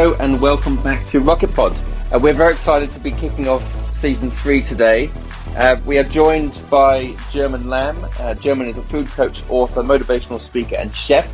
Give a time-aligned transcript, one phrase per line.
[0.00, 1.78] Hello and welcome back to Rocket Pod.
[2.10, 3.62] Uh, we're very excited to be kicking off
[3.98, 5.10] season three today.
[5.56, 8.02] Uh, we are joined by German Lam.
[8.18, 11.30] Uh, German is a food coach, author, motivational speaker, and chef.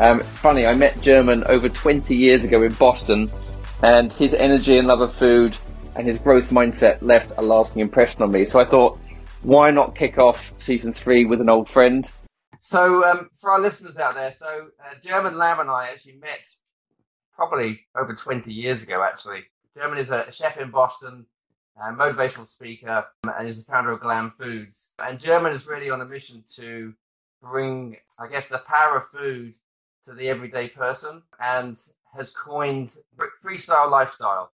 [0.00, 3.30] Um, funny, I met German over 20 years ago in Boston,
[3.84, 5.56] and his energy and love of food
[5.94, 8.46] and his growth mindset left a lasting impression on me.
[8.46, 8.98] So I thought,
[9.42, 12.10] why not kick off season three with an old friend?
[12.62, 16.48] So, um, for our listeners out there, so uh, German Lam and I actually met
[17.34, 19.44] probably over 20 years ago, actually.
[19.76, 21.26] German is a chef in Boston,
[21.76, 24.90] a motivational speaker, and is the founder of Glam Foods.
[24.98, 26.94] And German is really on a mission to
[27.42, 29.54] bring, I guess, the power of food
[30.06, 31.78] to the everyday person and
[32.14, 32.96] has coined
[33.44, 34.50] freestyle lifestyle.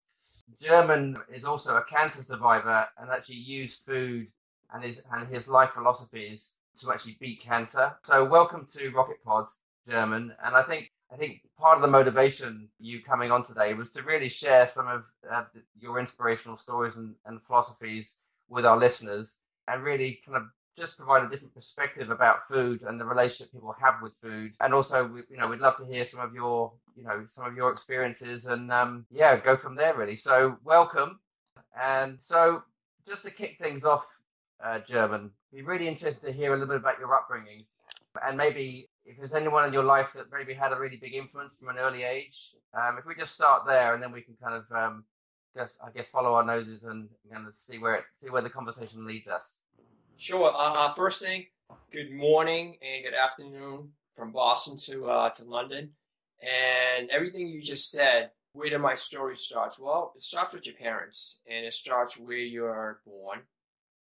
[0.62, 4.28] German is also a cancer survivor and actually used food
[4.74, 7.96] and his and his life philosophies to actually beat cancer.
[8.04, 9.48] So welcome to Rocket Pod,
[9.90, 10.34] German.
[10.44, 14.04] And I think I think part of the motivation you coming on today was to
[14.04, 15.44] really share some of uh,
[15.80, 18.18] your inspirational stories and, and philosophies
[18.50, 20.44] with our listeners and really kind of
[20.78, 24.74] just provide a different perspective about food and the relationship people have with food and
[24.74, 27.72] also you know we'd love to hear some of your you know some of your
[27.72, 31.20] experiences and um yeah go from there really so welcome
[31.82, 32.62] and so
[33.08, 34.06] just to kick things off
[34.64, 35.32] uh, German.
[35.54, 37.66] Be really interested to hear a little bit about your upbringing,
[38.26, 41.58] and maybe if there's anyone in your life that maybe had a really big influence
[41.58, 42.56] from an early age.
[42.74, 45.06] Um, if we just start there, and then we can kind of um,
[45.56, 48.50] just, I guess, follow our noses and kind of see where it, see where the
[48.50, 49.60] conversation leads us.
[50.18, 50.54] Sure.
[50.56, 51.46] Uh, first thing,
[51.92, 55.92] good morning and good afternoon from Boston to uh, to London,
[56.42, 58.32] and everything you just said.
[58.54, 59.78] Where did my story start?
[59.80, 63.42] Well, it starts with your parents, and it starts where you're born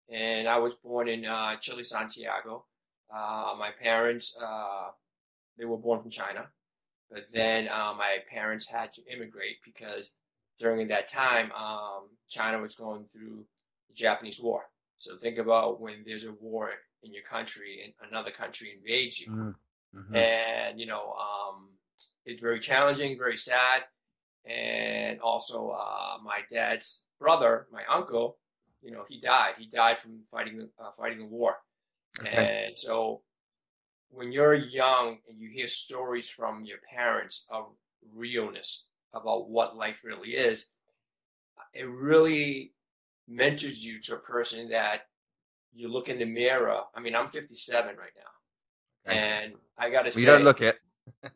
[0.09, 2.65] and I was born in uh, Chile, Santiago.
[3.13, 4.89] Uh, my parents, uh,
[5.57, 6.47] they were born from China,
[7.11, 10.11] but then uh, my parents had to immigrate because
[10.59, 13.45] during that time, um, China was going through
[13.87, 14.63] the Japanese War.
[14.97, 16.71] So think about when there's a war
[17.03, 19.99] in your country and another country invades you, mm-hmm.
[19.99, 20.15] mm-hmm.
[20.15, 21.69] and you know um,
[22.25, 23.83] it's very challenging, very sad,
[24.45, 28.37] and also uh, my dad's brother, my uncle,
[28.81, 29.55] you know, he died.
[29.57, 31.57] He died from fighting uh, fighting a war.
[32.19, 32.65] Okay.
[32.67, 33.21] And so,
[34.09, 37.65] when you're young and you hear stories from your parents of
[38.15, 40.67] realness about what life really is,
[41.73, 42.73] it really
[43.27, 45.01] mentors you to a person that
[45.73, 46.81] you look in the mirror.
[46.95, 49.19] I mean, I'm 57 right now, okay.
[49.19, 50.77] and I got to say, you don't look it.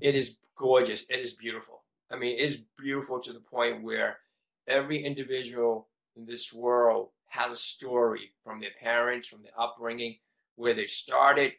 [0.00, 1.04] it is gorgeous.
[1.10, 1.82] It is beautiful.
[2.10, 4.18] I mean, it's beautiful to the point where
[4.66, 10.16] every individual in this world has a story from their parents, from their upbringing,
[10.54, 11.52] where they started,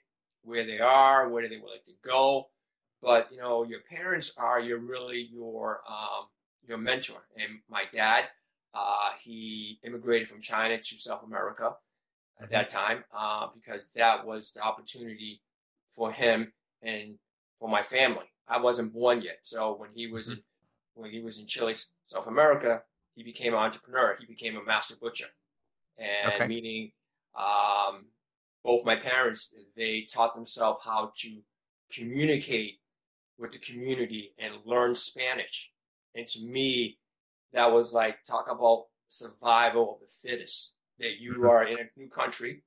[0.44, 2.47] where they are, where they would like to go.
[3.02, 6.28] But you know, your parents are your really your um,
[6.68, 7.28] your mentor.
[7.38, 8.25] And my dad,
[8.74, 11.74] uh, he immigrated from China to South America
[12.41, 15.41] at that time uh, because that was the opportunity
[15.90, 17.16] for him and
[17.59, 18.25] for my family.
[18.47, 20.38] I wasn't born yet, so when he was mm-hmm.
[20.38, 20.44] in
[20.94, 21.75] when he was in Chile,
[22.06, 22.84] South America,
[23.16, 24.16] he became an entrepreneur.
[24.18, 25.28] He became a master butcher,
[25.97, 26.47] and okay.
[26.47, 26.91] meaning
[27.38, 28.06] um,
[28.63, 31.41] both my parents they taught themselves how to
[31.91, 32.79] communicate
[33.38, 35.72] with the community and learn Spanish.
[36.16, 36.97] And to me,
[37.53, 40.78] that was like talk about survival of the fittest.
[41.00, 41.45] That you mm-hmm.
[41.47, 42.63] are in a new country,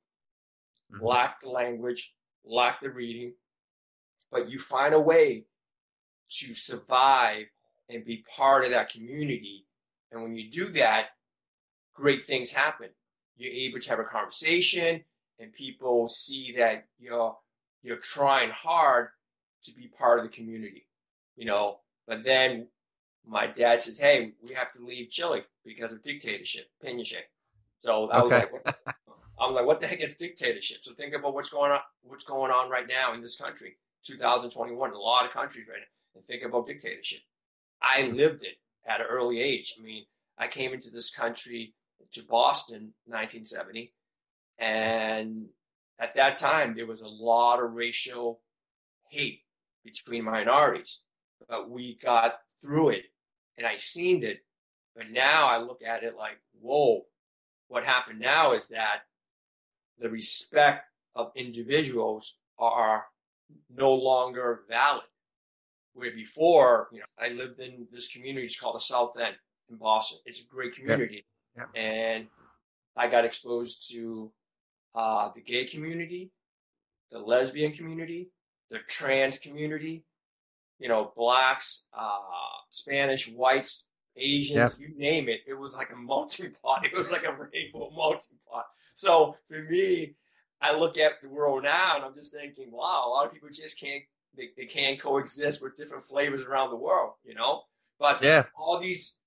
[0.92, 1.04] mm-hmm.
[1.04, 3.32] lack the language, lack the reading,
[4.30, 5.46] but you find a way
[6.32, 7.46] to survive
[7.88, 9.64] and be part of that community
[10.12, 11.08] and when you do that,
[11.94, 12.88] great things happen.
[13.38, 15.02] You're able to have a conversation
[15.38, 17.36] and people see that you're
[17.82, 19.08] you're trying hard
[19.64, 20.86] to be part of the community.
[21.36, 22.68] You know, but then
[23.26, 27.26] my dad says, Hey, we have to leave Chile because of dictatorship, Pinochet.
[27.80, 28.44] So I okay.
[28.52, 28.76] was like,
[29.40, 30.78] I'm like, what the heck is dictatorship?
[30.82, 34.92] So think about what's going on, what's going on right now in this country, 2021,
[34.92, 37.20] a lot of countries right now, and think about dictatorship.
[37.80, 38.56] I lived it
[38.86, 39.74] at an early age.
[39.78, 40.04] I mean,
[40.36, 41.74] I came into this country
[42.12, 43.92] to Boston 1970,
[44.58, 45.46] and
[46.00, 48.40] at that time there was a lot of racial
[49.10, 49.42] hate
[49.84, 51.02] between minorities,
[51.48, 53.04] but we got through it,
[53.56, 54.38] and I seen it.
[54.96, 57.06] But now I look at it like, whoa,
[57.68, 59.02] what happened now is that
[59.98, 63.06] the respect of individuals are
[63.74, 65.04] no longer valid.
[65.94, 69.34] Where before, you know, I lived in this community, it's called the South End
[69.68, 70.18] in Boston.
[70.26, 71.26] It's a great community.
[71.58, 71.68] Yep.
[71.74, 72.26] And
[72.96, 74.32] I got exposed to
[74.94, 76.30] uh, the gay community,
[77.10, 78.30] the lesbian community,
[78.70, 80.04] the trans community,
[80.78, 82.18] you know, blacks, uh,
[82.70, 85.40] Spanish, whites, Asians, you name it.
[85.46, 86.84] It was like a melting pot.
[86.86, 88.66] It was like a rainbow melting pot.
[88.94, 90.14] So for me,
[90.60, 93.48] I look at the world now and I'm just thinking, wow, a lot of people
[93.52, 94.02] just can't
[94.36, 97.62] they, they can't coexist with different flavors around the world, you know?
[97.98, 98.44] But yeah.
[98.56, 99.18] all these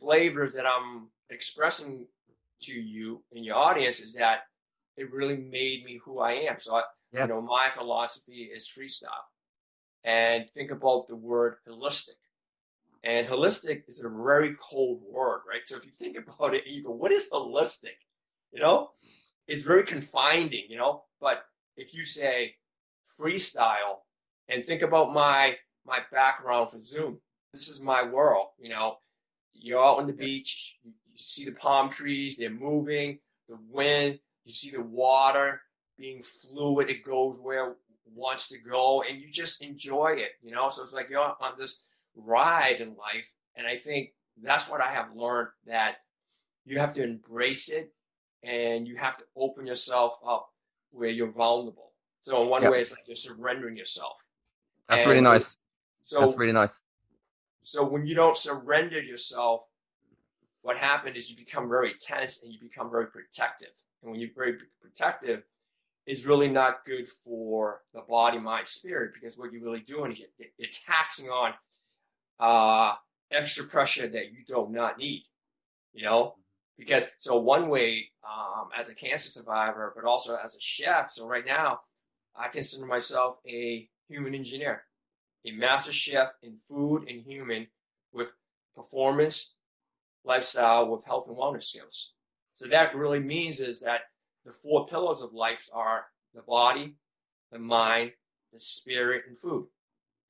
[0.00, 2.06] flavors that I'm expressing
[2.62, 4.40] to you and your audience is that
[4.96, 6.56] it really made me who I am.
[6.58, 6.82] So I,
[7.12, 7.22] yeah.
[7.22, 9.26] you know, my philosophy is freestyle.
[10.04, 12.18] And think about the word holistic.
[13.04, 15.60] And holistic is a very cold word, right?
[15.66, 17.96] So if you think about it, you go, what is holistic?
[18.52, 18.90] You know,
[19.46, 21.42] it's very confining, you know, but
[21.76, 22.54] if you say
[23.20, 23.98] freestyle
[24.48, 27.20] and think about my my background for Zoom,
[27.52, 28.98] this is my world, you know,
[29.54, 30.76] you're out on the beach,
[31.18, 33.18] you, see the palm trees, they're moving,
[33.48, 35.60] the wind, you see the water
[35.98, 37.76] being fluid, it goes where it
[38.14, 40.68] wants to go, and you just enjoy it, you know.
[40.68, 41.80] So it's like you're on this
[42.14, 43.34] ride in life.
[43.56, 44.10] And I think
[44.40, 45.96] that's what I have learned that
[46.64, 47.92] you have to embrace it
[48.42, 50.48] and you have to open yourself up
[50.90, 51.92] where you're vulnerable.
[52.22, 52.72] So in one yep.
[52.72, 54.28] way, it's like you're surrendering yourself.
[54.88, 55.56] That's and really nice.
[56.04, 56.82] So that's really nice.
[57.62, 59.67] So when you don't surrender yourself,
[60.62, 63.70] what happens is you become very tense and you become very protective.
[64.02, 65.42] And when you're very protective,
[66.08, 70.22] is really not good for the body, mind, spirit, because what you're really doing is
[70.38, 71.52] you're taxing on
[72.40, 72.94] uh,
[73.30, 75.22] extra pressure that you do not need,
[75.92, 76.36] you know?
[76.78, 81.10] Because so one way, um, as a cancer survivor, but also as a chef.
[81.12, 81.80] So right now,
[82.34, 84.84] I consider myself a human engineer,
[85.44, 87.66] a master chef in food and human
[88.12, 88.32] with
[88.74, 89.56] performance,
[90.24, 92.14] lifestyle, with health and wellness skills.
[92.56, 94.02] So that really means is that
[94.44, 96.96] the four pillars of life are the body,
[97.52, 98.12] the mind,
[98.52, 99.68] the spirit, and food.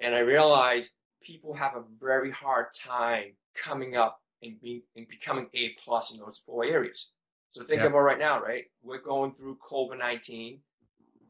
[0.01, 0.91] And I realize
[1.23, 6.21] people have a very hard time coming up and being and becoming A plus in
[6.21, 7.13] those four areas.
[7.53, 7.89] So think yeah.
[7.89, 8.65] about right now, right?
[8.83, 10.61] We're going through COVID nineteen,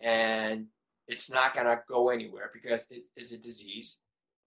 [0.01, 0.67] and
[1.07, 4.01] it's not gonna go anywhere because it's, it's a disease.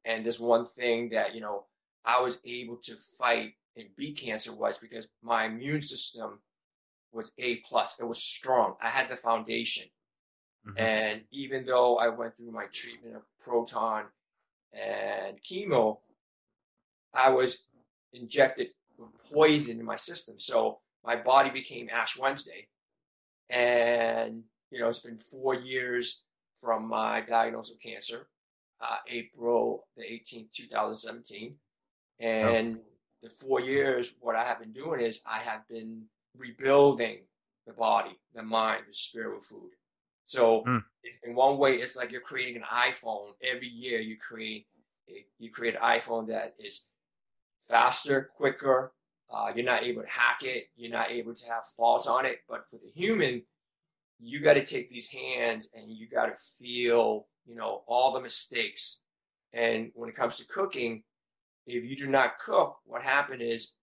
[0.06, 1.66] And there's one thing that you know
[2.06, 6.40] I was able to fight and beat cancer was because my immune system
[7.12, 7.98] was A plus.
[8.00, 8.76] It was strong.
[8.82, 9.86] I had the foundation.
[10.68, 10.78] Mm-hmm.
[10.78, 14.06] And even though I went through my treatment of proton
[14.74, 15.98] and chemo,
[17.14, 17.64] I was
[18.14, 20.40] injected with poison in my system.
[20.40, 22.68] So my body became Ash Wednesday.
[23.50, 26.24] And, you know, it's been four years
[26.58, 28.28] from my diagnosis of cancer,
[28.82, 31.56] uh, April the 18th, 2017.
[32.20, 32.91] And oh.
[33.22, 36.04] The four years, what I have been doing is I have been
[36.38, 37.20] rebuilding
[37.68, 39.72] the body, the mind, the spirit with food.
[40.26, 40.82] So mm.
[41.24, 43.32] in one way, it's like you're creating an iPhone.
[43.44, 44.66] Every year you create
[45.40, 46.88] you create an iPhone that is
[47.62, 48.94] faster, quicker.
[49.30, 50.66] Uh, you're not able to hack it.
[50.76, 52.40] You're not able to have faults on it.
[52.50, 53.44] But for the human,
[54.20, 58.22] you got to take these hands and you got to feel, you know, all the
[58.22, 59.02] mistakes.
[59.54, 61.04] And when it comes to cooking,
[61.66, 63.74] if you do not cook, what happened is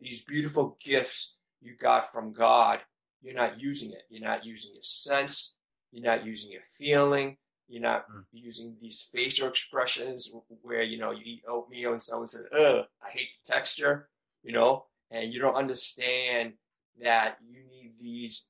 [0.00, 2.80] these beautiful gifts you got from God
[3.22, 4.02] you're not using it.
[4.10, 5.56] You're not using your sense.
[5.92, 7.36] You're not using your feeling.
[7.68, 8.24] You're not mm.
[8.32, 10.30] using these facial expressions
[10.62, 14.08] where, you know, you eat oatmeal and someone says, ugh, I hate the texture,
[14.42, 16.54] you know, and you don't understand
[17.00, 18.48] that you need these,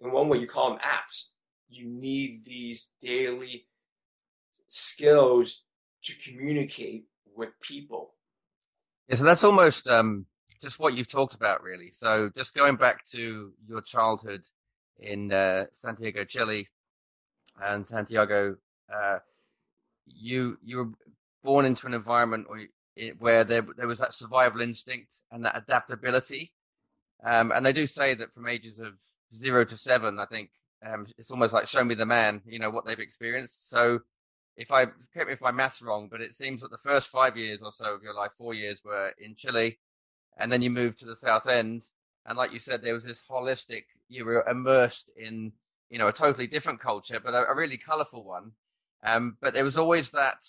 [0.00, 1.30] in one way, you call them apps.
[1.68, 3.66] You need these daily
[4.68, 5.62] skills
[6.04, 7.04] to communicate
[7.36, 8.14] with people.
[9.08, 10.26] Yeah, so that's almost um,
[10.60, 11.90] just what you've talked about, really.
[11.92, 14.42] So, just going back to your childhood
[14.98, 16.68] in uh, Santiago, Chile,
[17.62, 18.56] and Santiago,
[18.92, 19.18] uh,
[20.06, 20.90] you you were
[21.42, 22.46] born into an environment
[23.18, 26.52] where there there was that survival instinct and that adaptability.
[27.24, 28.94] Um, and they do say that from ages of
[29.34, 30.50] zero to seven, I think
[30.84, 33.70] um, it's almost like show me the man, you know, what they've experienced.
[33.70, 34.00] So
[34.56, 37.62] if I me if my math's wrong, but it seems that the first five years
[37.62, 39.78] or so of your life, four years, were in Chile,
[40.36, 41.88] and then you moved to the South End,
[42.26, 43.84] and like you said, there was this holistic.
[44.08, 45.52] You were immersed in
[45.90, 48.52] you know a totally different culture, but a, a really colourful one.
[49.04, 50.44] Um, but there was always that,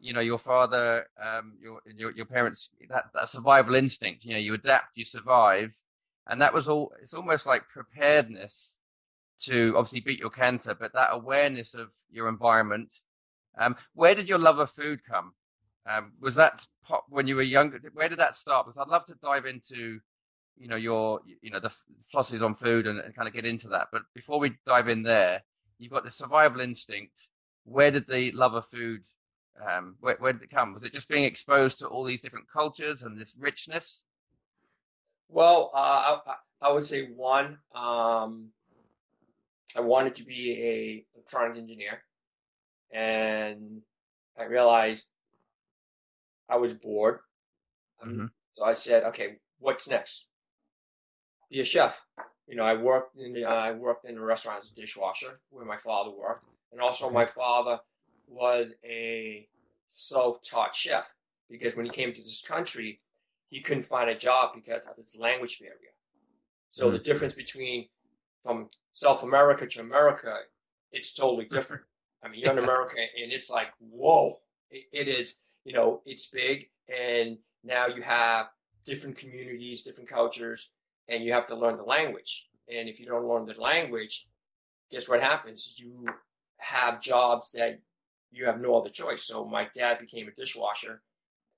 [0.00, 4.24] you know, your father, um, your, your your parents, that that survival instinct.
[4.24, 5.76] You know, you adapt, you survive,
[6.26, 6.92] and that was all.
[7.02, 8.78] It's almost like preparedness
[9.42, 13.00] to obviously beat your cancer, but that awareness of your environment.
[13.58, 15.32] Um, where did your love of food come?
[15.86, 17.80] Um, was that pop when you were younger?
[17.92, 18.66] Where did that start?
[18.66, 20.00] Because I'd love to dive into,
[20.56, 21.72] you know, your, you know, the
[22.10, 23.88] philosophies on food and, and kind of get into that.
[23.92, 25.42] But before we dive in there,
[25.78, 27.28] you've got the survival instinct.
[27.64, 29.02] Where did the love of food
[29.60, 30.74] Um, where, where did it come?
[30.74, 34.04] Was it just being exposed to all these different cultures and this richness?
[35.28, 36.34] Well, uh, I,
[36.68, 38.48] I, would say one, um,
[39.76, 42.02] I wanted to be a electronic engineer,
[42.92, 43.82] and
[44.38, 45.08] I realized
[46.48, 47.20] I was bored.
[48.02, 48.26] Um, mm-hmm.
[48.54, 50.26] So I said, okay, what's next?
[51.50, 52.04] Be a chef.
[52.46, 55.64] You know, I worked in the, I worked in a restaurant as a dishwasher where
[55.64, 57.78] my father worked, and also my father
[58.28, 59.46] was a
[59.88, 61.14] self-taught chef
[61.48, 62.98] because when he came to this country,
[63.48, 65.92] he couldn't find a job because of his language barrier.
[66.72, 66.94] So mm-hmm.
[66.94, 67.86] the difference between
[68.44, 70.34] from South America to America,
[70.90, 71.82] it's totally different.
[72.24, 74.32] I mean, you're in America, and it's like, whoa,
[74.70, 75.36] it, it is.
[75.64, 78.48] You know, it's big, and now you have
[78.84, 80.70] different communities, different cultures,
[81.08, 82.48] and you have to learn the language.
[82.72, 84.26] And if you don't learn the language,
[84.90, 85.74] guess what happens?
[85.76, 86.06] You
[86.58, 87.80] have jobs that
[88.30, 89.24] you have no other choice.
[89.24, 91.02] So my dad became a dishwasher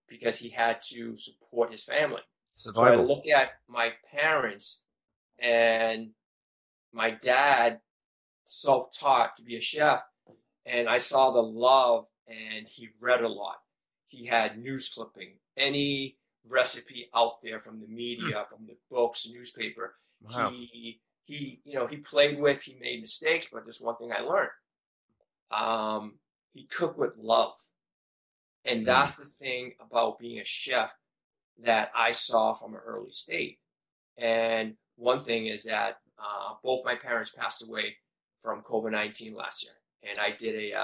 [0.08, 2.20] because he had to support his family.
[2.52, 2.98] Survival.
[2.98, 4.84] So I look at my parents
[5.38, 6.10] and
[6.92, 7.80] my dad
[8.46, 10.02] self-taught to be a chef
[10.66, 13.56] and I saw the love and he read a lot.
[14.08, 16.16] He had news clipping, any
[16.50, 18.46] recipe out there from the media, mm.
[18.46, 19.96] from the books, newspaper.
[20.22, 20.50] Wow.
[20.50, 22.62] He he you know he played with.
[22.62, 24.50] He made mistakes, but there's one thing I learned.
[25.50, 26.14] Um,
[26.52, 27.56] he cooked with love,
[28.64, 28.86] and mm.
[28.86, 30.94] that's the thing about being a chef
[31.62, 33.58] that I saw from an early state.
[34.16, 37.96] And one thing is that uh, both my parents passed away
[38.40, 39.74] from COVID nineteen last year,
[40.08, 40.76] and I did a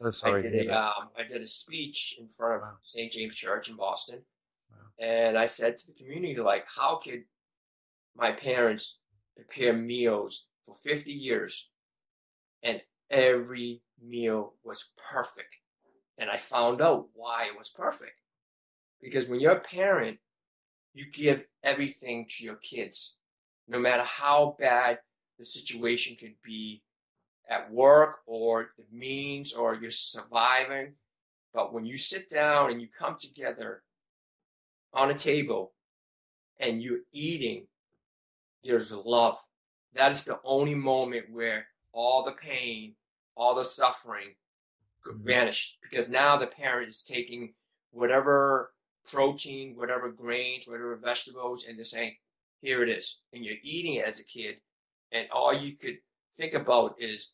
[0.00, 2.74] so sorry I did a, um, I did a speech in front of wow.
[2.82, 3.10] St.
[3.12, 4.20] James Church in Boston,
[4.98, 7.24] and I said to the community, like, how could
[8.16, 8.98] my parents
[9.36, 11.70] prepare meals for 50 years
[12.62, 12.80] and
[13.10, 15.56] every meal was perfect?
[16.18, 18.14] And I found out why it was perfect.
[19.00, 20.18] Because when you're a parent,
[20.94, 23.18] you give everything to your kids,
[23.68, 24.98] no matter how bad
[25.38, 26.82] the situation could be
[27.48, 30.94] at work or the means or you're surviving.
[31.54, 33.82] But when you sit down and you come together
[34.92, 35.72] on a table
[36.60, 37.66] and you're eating,
[38.64, 39.38] there's love.
[39.94, 42.94] That is the only moment where all the pain,
[43.34, 44.34] all the suffering
[45.02, 45.28] could mm-hmm.
[45.28, 47.54] vanish because now the parent is taking
[47.90, 48.72] whatever
[49.10, 52.14] protein, whatever grains, whatever vegetables, and they're saying,
[52.60, 53.20] here it is.
[53.32, 54.56] And you're eating it as a kid.
[55.12, 55.98] And all you could
[56.36, 57.32] think about is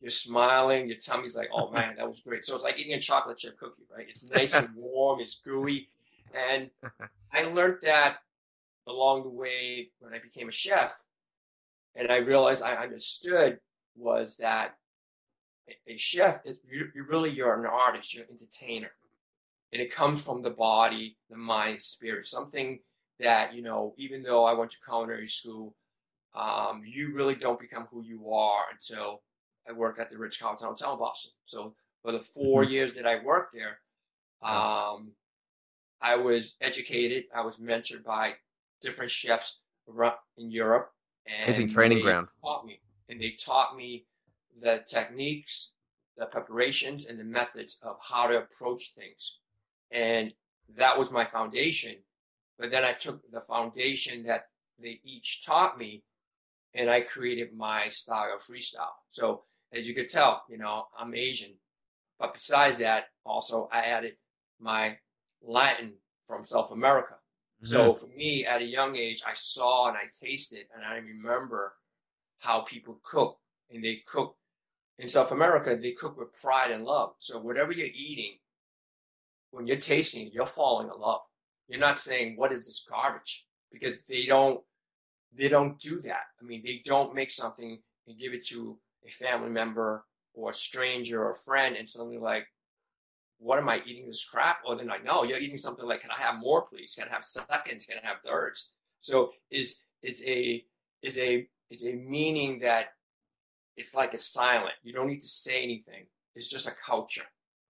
[0.00, 2.44] you're smiling, your tummy's like, oh man, that was great.
[2.44, 4.06] So it's like eating a chocolate chip cookie, right?
[4.08, 5.90] It's nice and warm, it's gooey.
[6.34, 6.70] And
[7.32, 8.18] I learned that
[8.86, 11.04] along the way when I became a chef.
[11.94, 13.58] And I realized I understood
[13.96, 14.76] was that
[15.86, 18.90] a chef, you really, you're an artist, you're an entertainer.
[19.72, 22.80] And it comes from the body, the mind, spirit, something
[23.20, 25.76] that, you know, even though I went to culinary school,
[26.34, 29.22] um, you really don't become who you are until
[29.70, 31.32] I worked at the Ritz Carlton Hotel in Boston.
[31.46, 32.72] So for the 4 mm-hmm.
[32.72, 33.78] years that I worked there,
[34.42, 35.12] um,
[36.00, 37.24] I was educated.
[37.34, 38.34] I was mentored by
[38.82, 39.60] different chefs
[40.38, 40.92] in Europe,
[41.26, 44.06] and training ground taught me, and they taught me
[44.56, 45.72] the techniques,
[46.16, 49.40] the preparations, and the methods of how to approach things,
[49.90, 50.32] and
[50.76, 51.94] that was my foundation.
[52.58, 54.44] But then I took the foundation that
[54.78, 56.04] they each taught me,
[56.72, 58.94] and I created my style of freestyle.
[59.10, 61.54] So as you could tell, you know, I'm Asian,
[62.18, 64.14] but besides that, also I added
[64.60, 64.96] my
[65.42, 65.94] Latin
[66.26, 67.14] from South America.
[67.62, 67.72] Mm-hmm.
[67.72, 71.74] So for me, at a young age, I saw and I tasted and I remember
[72.38, 73.38] how people cook
[73.70, 74.36] and they cook
[74.98, 77.12] in South America, they cook with pride and love.
[77.20, 78.36] So whatever you're eating,
[79.50, 81.20] when you're tasting it, you're falling in love.
[81.68, 83.46] You're not saying, what is this garbage?
[83.72, 84.60] Because they don't,
[85.32, 86.24] they don't do that.
[86.40, 90.04] I mean, they don't make something and give it to a family member
[90.34, 92.46] or a stranger or a friend and suddenly like,
[93.38, 94.58] what am I eating this crap?
[94.66, 96.94] Or then like, no, you're eating something like, can I have more, please?
[96.96, 97.86] Can I have seconds?
[97.86, 98.74] Can I have thirds?
[99.00, 100.62] So is it's a
[101.02, 102.88] is a it's a meaning that
[103.76, 104.74] it's like it's silent.
[104.82, 106.06] You don't need to say anything.
[106.34, 107.24] It's just a culture.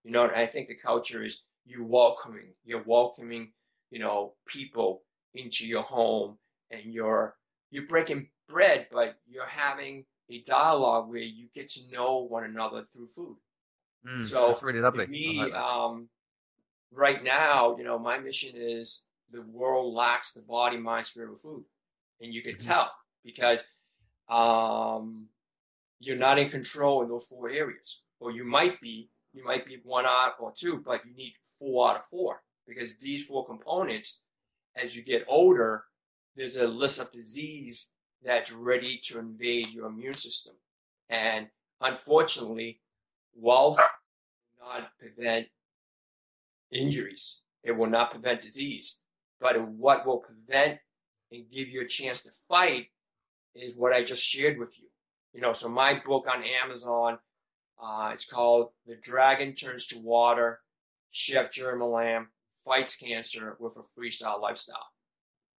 [0.04, 3.52] You know, I think the culture is you welcoming, you're welcoming,
[3.90, 5.02] you know, people
[5.34, 6.38] into your home
[6.70, 7.36] and you're
[7.70, 12.82] you're breaking bread, but you're having a dialogue where you get to know one another
[12.82, 13.36] through food.
[14.06, 15.06] Mm, so that's really lovely.
[15.06, 16.08] Me, like um,
[16.92, 21.40] right now, you know, my mission is the world lacks the body, mind, spirit of
[21.40, 21.64] food,
[22.20, 22.70] and you can mm-hmm.
[22.70, 22.92] tell
[23.24, 23.62] because
[24.28, 25.26] um,
[25.98, 29.78] you're not in control in those four areas, or you might be, you might be
[29.84, 34.22] one out or two, but you need four out of four because these four components,
[34.76, 35.84] as you get older,
[36.36, 37.90] there's a list of disease
[38.24, 40.54] that's ready to invade your immune system.
[41.08, 41.48] And
[41.80, 42.80] unfortunately,
[43.34, 45.48] wealth will not prevent
[46.72, 47.40] injuries.
[47.62, 49.02] It will not prevent disease.
[49.40, 50.78] But what will prevent
[51.32, 52.88] and give you a chance to fight
[53.54, 54.88] is what I just shared with you.
[55.32, 57.18] You know, so my book on Amazon,
[57.82, 60.60] uh, it's called The Dragon Turns to Water,
[61.10, 62.28] Chef German Lam
[62.64, 64.88] Fights Cancer with a Freestyle Lifestyle.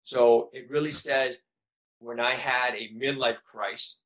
[0.04, 1.38] So it really says
[2.02, 4.00] when I had a midlife crisis,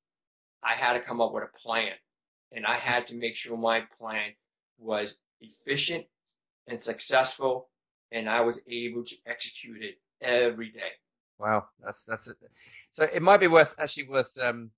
[0.63, 1.93] I had to come up with a plan.
[2.53, 4.31] And I had to make sure my plan
[4.79, 6.05] was efficient
[6.69, 7.69] and successful,
[8.13, 10.93] and I was able to execute it every day.
[11.39, 12.37] Wow, that's that's it.
[12.93, 14.71] So it might be worth actually worth um,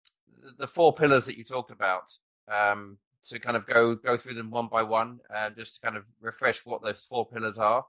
[0.59, 2.13] the four pillars that you talked about
[2.53, 5.97] um, to kind of go go through them one by one, uh, just to kind
[5.97, 7.85] of refresh what those four pillars are.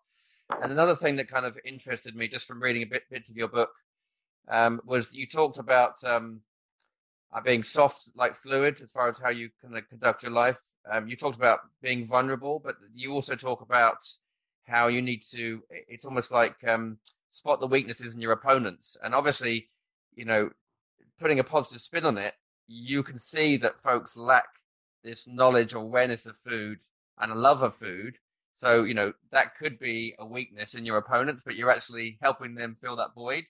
[0.61, 3.37] And another thing that kind of interested me, just from reading a bit bits of
[3.37, 3.69] your book,
[4.47, 6.41] um, was you talked about um,
[7.31, 10.59] uh, being soft like fluid as far as how you kind of conduct your life.
[10.91, 13.97] Um, you talked about being vulnerable, but you also talk about
[14.65, 15.61] how you need to.
[15.69, 16.97] It's almost like um,
[17.31, 19.69] spot the weaknesses in your opponents, and obviously,
[20.15, 20.49] you know,
[21.19, 22.33] putting a positive spin on it,
[22.67, 24.47] you can see that folks lack
[25.03, 26.79] this knowledge or awareness of food
[27.19, 28.17] and a love of food.
[28.53, 32.55] So, you know, that could be a weakness in your opponents, but you're actually helping
[32.55, 33.45] them fill that void.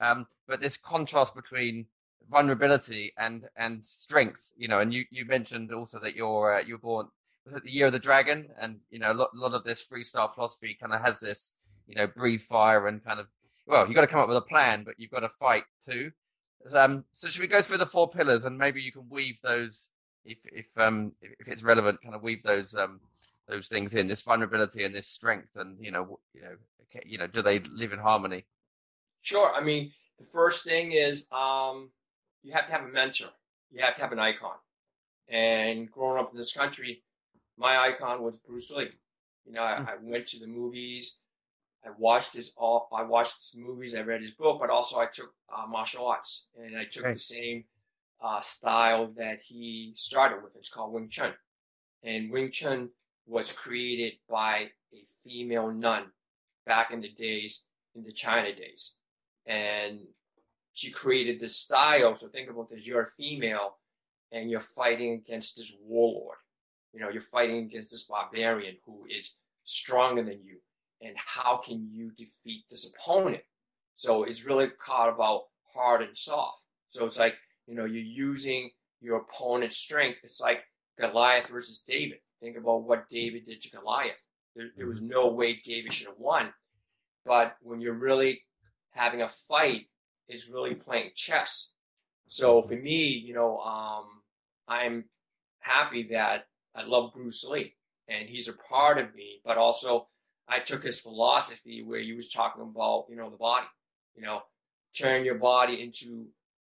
[0.00, 1.86] Um, but this contrast between
[2.30, 6.74] vulnerability and and strength, you know, and you you mentioned also that you're uh, you
[6.74, 7.08] were born
[7.46, 9.64] was it the year of the dragon, and you know a lot, a lot of
[9.64, 11.52] this freestyle philosophy kind of has this,
[11.86, 13.26] you know, breathe fire and kind of
[13.66, 16.10] well, you've got to come up with a plan, but you've got to fight too.
[16.72, 19.90] Um, so should we go through the four pillars and maybe you can weave those
[20.24, 23.00] if if um if it's relevant, kind of weave those um
[23.48, 26.54] those things in this vulnerability and this strength and you know you know
[27.04, 28.44] you know do they live in harmony
[29.22, 29.52] Sure.
[29.54, 31.90] I mean, the first thing is um,
[32.42, 33.30] you have to have a mentor.
[33.70, 34.56] You have to have an icon.
[35.28, 37.02] And growing up in this country,
[37.56, 38.88] my icon was Bruce Lee.
[39.46, 39.88] You know, I, hmm.
[39.88, 41.20] I went to the movies.
[41.84, 42.88] I watched his all.
[42.92, 43.94] I watched his movies.
[43.94, 47.18] I read his book, but also I took uh, martial arts, and I took the
[47.18, 47.64] same
[48.20, 50.56] uh, style that he started with.
[50.56, 51.32] It's called Wing Chun,
[52.02, 52.90] and Wing Chun
[53.26, 56.08] was created by a female nun
[56.66, 58.98] back in the days, in the China days
[59.46, 60.00] and
[60.74, 62.14] she created this style.
[62.14, 63.78] So think about this: you're a female,
[64.32, 66.38] and you're fighting against this warlord.
[66.92, 70.58] You know, you're fighting against this barbarian who is stronger than you.
[71.02, 73.42] And how can you defeat this opponent?
[73.96, 75.42] So it's really caught about
[75.74, 76.64] hard and soft.
[76.90, 80.20] So it's like, you know, you're using your opponent's strength.
[80.22, 80.62] It's like
[80.98, 82.18] Goliath versus David.
[82.42, 84.24] Think about what David did to Goliath.
[84.56, 85.10] There, there was mm-hmm.
[85.10, 86.52] no way David should have won.
[87.24, 88.42] But when you're really
[88.90, 89.86] having a fight
[90.28, 91.72] is really playing chess.
[92.28, 94.04] So for me, you know, um,
[94.68, 95.04] I'm
[95.60, 97.74] happy that I love Bruce Lee
[98.08, 100.08] and he's a part of me, but also
[100.48, 103.66] I took his philosophy where he was talking about, you know, the body,
[104.14, 104.42] you know,
[104.96, 106.28] turn your body into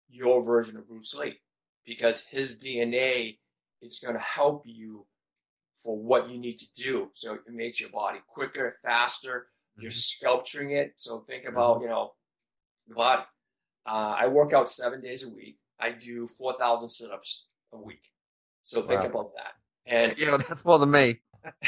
[0.09, 1.41] your version of Bruce Lee
[1.85, 3.39] because his DNA
[3.81, 5.07] is going to help you
[5.75, 7.11] for what you need to do.
[7.15, 9.49] So it makes your body quicker, faster,
[9.81, 10.25] you're mm-hmm.
[10.27, 10.95] sculpturing it.
[10.97, 11.85] So think about, mm-hmm.
[11.85, 12.13] you know,
[12.89, 13.23] the body.
[13.87, 15.59] Uh, I work out seven days a week.
[15.79, 18.03] I do 4,000 sit ups a week.
[18.65, 19.09] So think wow.
[19.09, 19.53] about that.
[19.87, 21.21] And you know, that's more than me.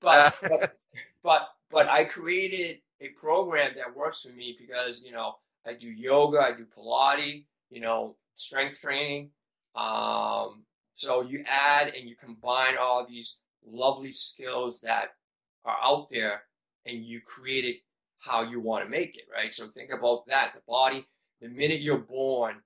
[0.00, 0.76] but, but,
[1.22, 5.88] but, but I created a program that works for me because, you know, I do
[5.88, 9.30] yoga, I do Pilates, you know, strength training.
[9.74, 15.10] Um, so you add and you combine all these lovely skills that
[15.64, 16.42] are out there
[16.86, 17.76] and you create it
[18.20, 19.52] how you want to make it, right?
[19.52, 20.52] So think about that.
[20.54, 21.06] The body,
[21.40, 22.56] the minute you're born,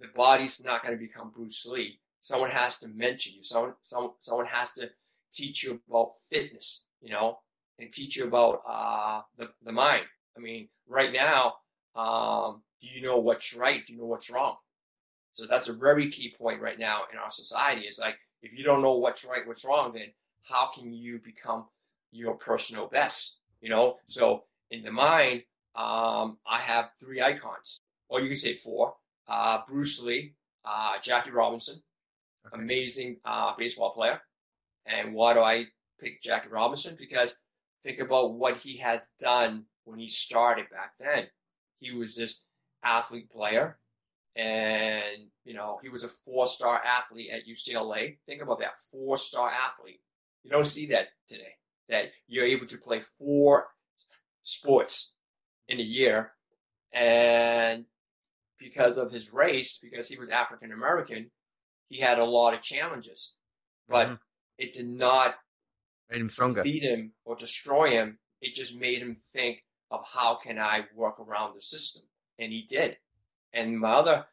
[0.00, 2.00] the body's not going to become Bruce Lee.
[2.20, 3.44] Someone has to mentor you.
[3.44, 4.90] Someone, someone, someone has to
[5.32, 7.38] teach you about fitness, you know,
[7.78, 10.04] and teach you about uh, the, the mind.
[10.36, 11.54] I mean, right now,
[11.94, 13.86] um, do you know what's right?
[13.86, 14.56] Do you know what's wrong?
[15.34, 17.82] So that's a very key point right now in our society.
[17.82, 20.12] It's like, if you don't know what's right, what's wrong, then
[20.44, 21.66] how can you become
[22.14, 23.40] your personal best?
[23.60, 25.42] You know, so in the mind,
[25.74, 28.94] um, I have three icons, or you can say four.
[29.26, 31.82] Uh, Bruce Lee, uh, Jackie Robinson,
[32.46, 32.62] okay.
[32.62, 34.20] amazing uh, baseball player.
[34.86, 35.66] And why do I
[36.00, 36.96] pick Jackie Robinson?
[36.98, 37.34] Because
[37.82, 41.26] think about what he has done when he started back then.
[41.80, 42.40] He was this
[42.82, 43.78] athlete player,
[44.36, 48.18] and you know he was a four-star athlete at UCLA.
[48.26, 50.00] Think about that, four-star athlete.
[50.42, 51.54] You don't see that today.
[51.88, 53.66] That you're able to play four
[54.42, 55.14] sports
[55.68, 56.32] in a year,
[56.92, 57.84] and
[58.58, 61.30] because of his race, because he was African American,
[61.88, 63.36] he had a lot of challenges,
[63.88, 64.14] but mm-hmm.
[64.58, 65.34] it did not
[66.10, 68.18] made him stronger, beat him or destroy him.
[68.40, 72.02] It just made him think of how can I work around the system,
[72.38, 72.98] and he did.
[73.52, 74.26] And my other,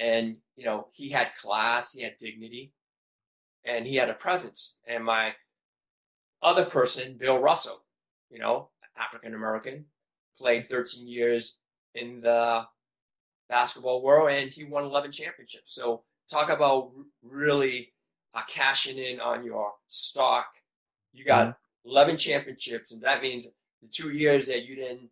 [0.00, 2.72] and you know, he had class, he had dignity,
[3.64, 4.78] and he had a presence.
[4.86, 5.34] And my
[6.44, 7.82] other person, Bill Russell,
[8.30, 9.86] you know, African American,
[10.38, 11.58] played 13 years
[11.94, 12.66] in the
[13.48, 15.74] basketball world, and he won 11 championships.
[15.74, 17.92] So talk about really
[18.34, 20.46] uh, cashing in on your stock.
[21.12, 21.90] You got mm-hmm.
[21.90, 23.48] 11 championships, and that means
[23.82, 25.08] the two years that you didn't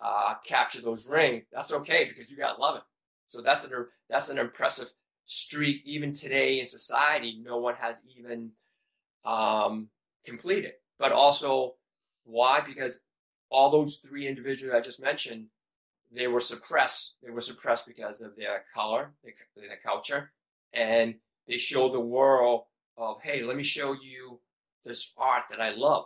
[0.00, 2.82] uh, capture those rings, that's okay because you got 11.
[3.26, 4.90] So that's an that's an impressive
[5.26, 5.82] streak.
[5.84, 8.52] Even today in society, no one has even
[9.24, 9.88] um,
[10.28, 10.72] completed.
[10.98, 11.74] But also,
[12.24, 12.60] why?
[12.60, 13.00] Because
[13.50, 15.46] all those three individuals I just mentioned,
[16.10, 17.16] they were suppressed.
[17.22, 20.32] They were suppressed because of their color, their, their culture,
[20.72, 21.14] and
[21.46, 22.62] they show the world
[22.96, 24.40] of, hey, let me show you
[24.84, 26.04] this art that I love,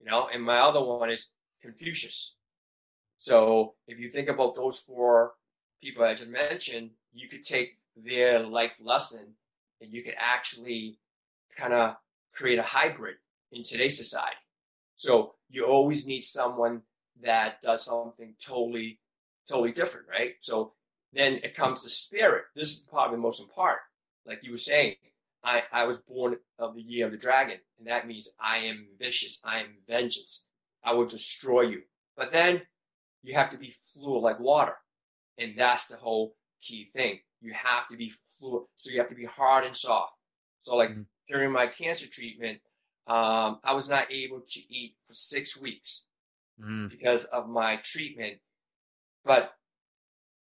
[0.00, 0.28] you know.
[0.32, 1.30] And my other one is
[1.62, 2.36] Confucius.
[3.18, 5.32] So if you think about those four
[5.82, 9.34] people I just mentioned, you could take their life lesson
[9.80, 10.98] and you could actually
[11.56, 11.96] kind of
[12.34, 13.16] create a hybrid
[13.54, 14.36] in today's society.
[14.96, 16.82] So you always need someone
[17.22, 19.00] that does something totally,
[19.48, 20.34] totally different, right?
[20.40, 20.72] So
[21.12, 22.44] then it comes to spirit.
[22.54, 23.80] This is probably the most important
[24.26, 24.94] like you were saying,
[25.42, 28.88] I, I was born of the year of the dragon, and that means I am
[28.98, 30.48] vicious, I am vengeance.
[30.82, 31.82] I will destroy you.
[32.16, 32.62] But then
[33.22, 34.76] you have to be fluid like water.
[35.38, 37.20] And that's the whole key thing.
[37.40, 38.64] You have to be fluid.
[38.76, 40.12] So you have to be hard and soft.
[40.62, 41.02] So like mm-hmm.
[41.28, 42.60] during my cancer treatment,
[43.06, 46.06] um, I was not able to eat for six weeks
[46.60, 46.88] mm-hmm.
[46.88, 48.38] because of my treatment.
[49.24, 49.52] But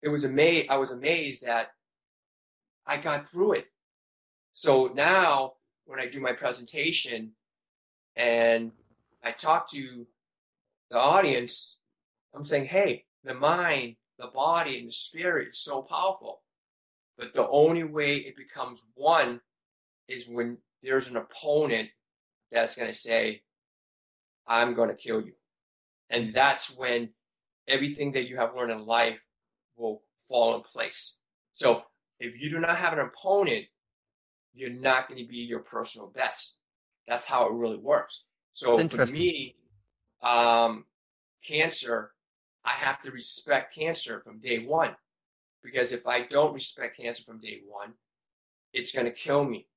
[0.02, 0.69] it was amazed.
[0.69, 1.72] I was amazed that
[2.88, 3.67] I got through it.
[4.54, 5.54] So now
[5.86, 7.32] when I do my presentation
[8.15, 8.72] and
[9.24, 10.08] I talk to
[10.89, 11.80] the audience,
[12.34, 16.41] I'm saying, hey, the mind, the body, and the spirit is so powerful.
[17.17, 19.41] But the only way it becomes one
[20.08, 21.89] is when there's an opponent
[22.51, 23.41] that's going to say,
[24.47, 25.33] I'm going to kill you.
[26.09, 27.09] And that's when
[27.67, 29.23] everything that you have learned in life
[29.77, 31.19] will fall in place.
[31.53, 31.83] So
[32.19, 33.65] if you do not have an opponent,
[34.53, 36.57] you're not going to be your personal best.
[37.07, 38.25] That's how it really works.
[38.53, 39.55] So for me,
[40.21, 40.85] um,
[41.47, 42.12] cancer,
[42.65, 44.95] I have to respect cancer from day one.
[45.63, 47.93] Because if I don't respect cancer from day one,
[48.73, 49.67] it's going to kill me.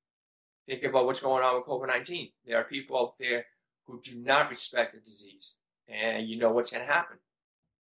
[0.66, 2.28] Think about what's going on with COVID 19.
[2.46, 3.46] There are people out there
[3.86, 5.56] who do not respect the disease,
[5.88, 7.18] and you know what's going to happen.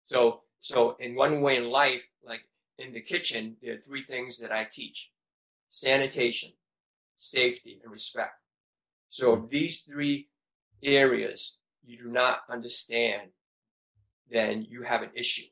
[0.05, 2.41] So, so in one way in life, like
[2.77, 5.11] in the kitchen, there are three things that I teach
[5.71, 6.51] sanitation,
[7.17, 8.35] safety, and respect.
[9.09, 10.29] So, if these three
[10.83, 13.29] areas you do not understand,
[14.29, 15.47] then you have an issue.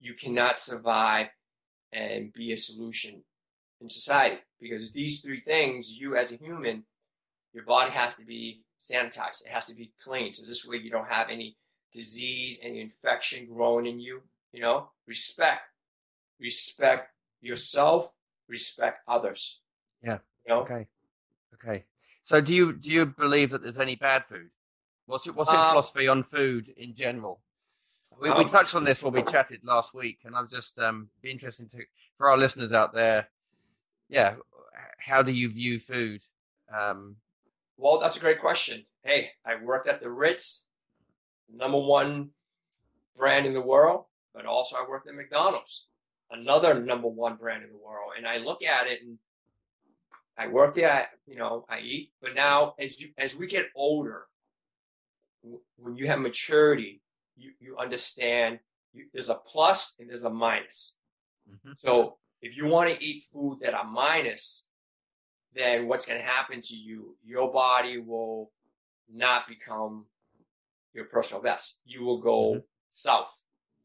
[0.00, 1.28] You cannot survive
[1.90, 3.22] and be a solution
[3.84, 6.84] in society because these three things, you as a human,
[7.52, 9.44] your body has to be sanitized.
[9.44, 10.34] It has to be clean.
[10.34, 11.56] So this way you don't have any
[11.92, 14.22] disease, any infection growing in you.
[14.52, 15.62] You know, respect
[16.40, 18.12] respect yourself,
[18.48, 19.60] respect others.
[20.02, 20.18] Yeah.
[20.46, 20.60] You know?
[20.62, 20.86] Okay.
[21.54, 21.84] Okay.
[22.24, 24.50] So do you do you believe that there's any bad food?
[25.06, 27.40] What's your, what's your um, philosophy on food in general?
[28.20, 31.08] We, um, we touched on this when we chatted last week, and I'm just um,
[31.20, 31.84] be interesting to
[32.16, 33.28] for our listeners out there.
[34.08, 34.36] Yeah,
[34.98, 36.22] how do you view food?
[36.72, 37.16] Um,
[37.76, 38.84] well, that's a great question.
[39.02, 40.64] Hey, I worked at the Ritz,
[41.52, 42.30] number one
[43.16, 45.88] brand in the world, but also I worked at McDonald's
[46.30, 48.12] another number one brand in the world.
[48.16, 49.18] And I look at it and
[50.36, 52.12] I work there, you know, I eat.
[52.20, 54.26] But now as you, as we get older,
[55.76, 57.02] when you have maturity,
[57.36, 58.58] you, you understand
[58.92, 60.96] you, there's a plus and there's a minus.
[61.50, 61.72] Mm-hmm.
[61.78, 64.66] So if you want to eat food that are minus,
[65.54, 67.16] then what's going to happen to you?
[67.24, 68.52] Your body will
[69.10, 70.04] not become
[70.92, 71.78] your personal best.
[71.86, 72.60] You will go mm-hmm.
[72.92, 73.32] south.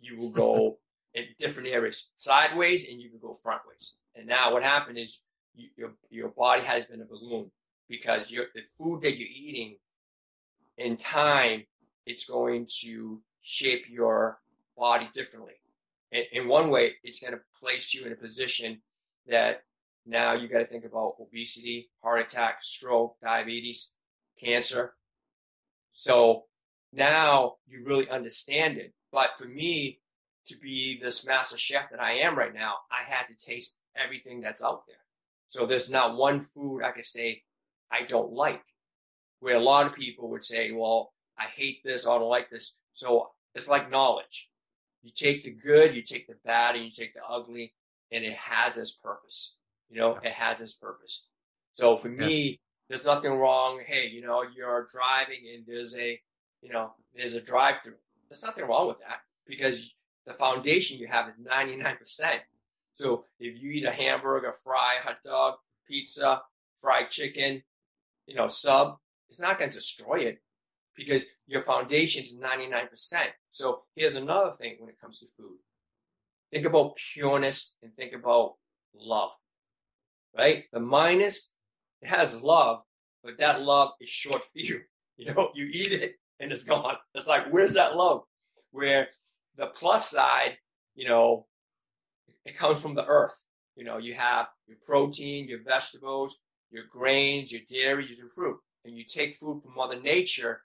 [0.01, 0.77] You will go
[1.13, 3.93] in different areas, sideways, and you can go frontways.
[4.15, 5.21] And now what happened is
[5.55, 7.49] you, your your body has been a balloon
[7.87, 9.77] because your the food that you're eating
[10.77, 11.63] in time
[12.05, 14.39] it's going to shape your
[14.77, 15.58] body differently.
[16.11, 18.81] In, one way, it's going to place you in a position
[19.27, 19.61] that
[20.05, 23.93] now you got to think about obesity, heart attack, stroke, diabetes,
[24.39, 24.93] cancer.
[25.93, 26.45] So
[26.91, 28.93] now you really understand it.
[29.11, 29.99] But for me
[30.47, 34.41] to be this master chef that I am right now, I had to taste everything
[34.41, 34.97] that's out there.
[35.49, 37.43] So there's not one food I could say
[37.91, 38.63] I don't like.
[39.41, 42.81] Where a lot of people would say, well, I hate this, I don't like this.
[42.93, 44.49] So it's like knowledge.
[45.03, 47.73] You take the good, you take the bad, and you take the ugly,
[48.11, 49.55] and it has its purpose.
[49.89, 51.25] You know, it has its purpose.
[51.73, 52.59] So for me,
[52.89, 53.81] there's nothing wrong.
[53.85, 56.19] Hey, you know, you're driving and there's a,
[56.61, 57.95] you know, there's a drive through.
[58.29, 59.95] There's nothing wrong with that because
[60.27, 62.39] the foundation you have is 99%.
[62.95, 65.55] So if you eat a hamburger, fry, hot dog,
[65.87, 66.41] pizza,
[66.77, 67.63] fried chicken,
[68.27, 68.97] you know, sub,
[69.29, 70.39] it's not going to destroy it
[70.99, 72.89] because your foundation is 99%.
[73.51, 75.57] So here's another thing when it comes to food.
[76.51, 78.55] Think about pureness and think about
[78.93, 79.31] love,
[80.37, 80.65] right?
[80.73, 81.53] The minus
[82.01, 82.81] it has love,
[83.23, 84.83] but that love is short fused.
[85.19, 86.95] You know, you eat it and it's gone.
[87.13, 88.21] It's like, where's that love?
[88.71, 89.09] Where
[89.57, 90.57] the plus side,
[90.95, 91.45] you know,
[92.45, 93.37] it comes from the earth.
[93.75, 98.95] You know, you have your protein, your vegetables, your grains, your dairy, your fruit, and
[98.95, 100.61] you take food from Mother Nature,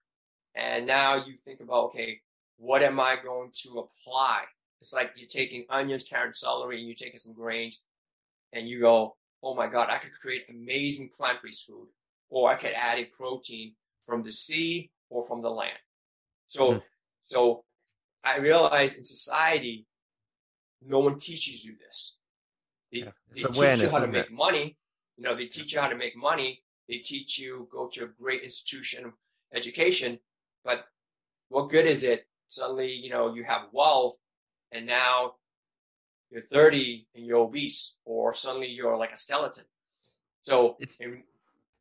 [0.55, 2.21] and now you think about, okay,
[2.57, 4.45] what am I going to apply?
[4.81, 7.85] It's like you're taking onions, carrots, celery, and you're taking some grains,
[8.53, 11.89] and you go, oh my God, I could create amazing plant based food,
[12.31, 15.79] or I could add a protein from the sea or from the land.
[16.49, 16.83] So, mm.
[17.27, 17.65] so
[18.25, 19.87] I realize in society,
[20.87, 22.17] no one teaches you this.
[22.93, 23.11] They, yeah.
[23.35, 24.33] they teach you how to make it?
[24.33, 24.77] money.
[25.17, 26.63] You know, they teach you how to make money.
[26.89, 29.13] They teach you go to a great institution of
[29.55, 30.19] education,
[30.65, 30.87] but
[31.49, 32.27] what good is it?
[32.49, 34.19] Suddenly, you know, you have wealth,
[34.73, 35.35] and now
[36.31, 39.65] you're 30 and you're obese, or suddenly you're like a skeleton.
[40.43, 41.23] So it's in,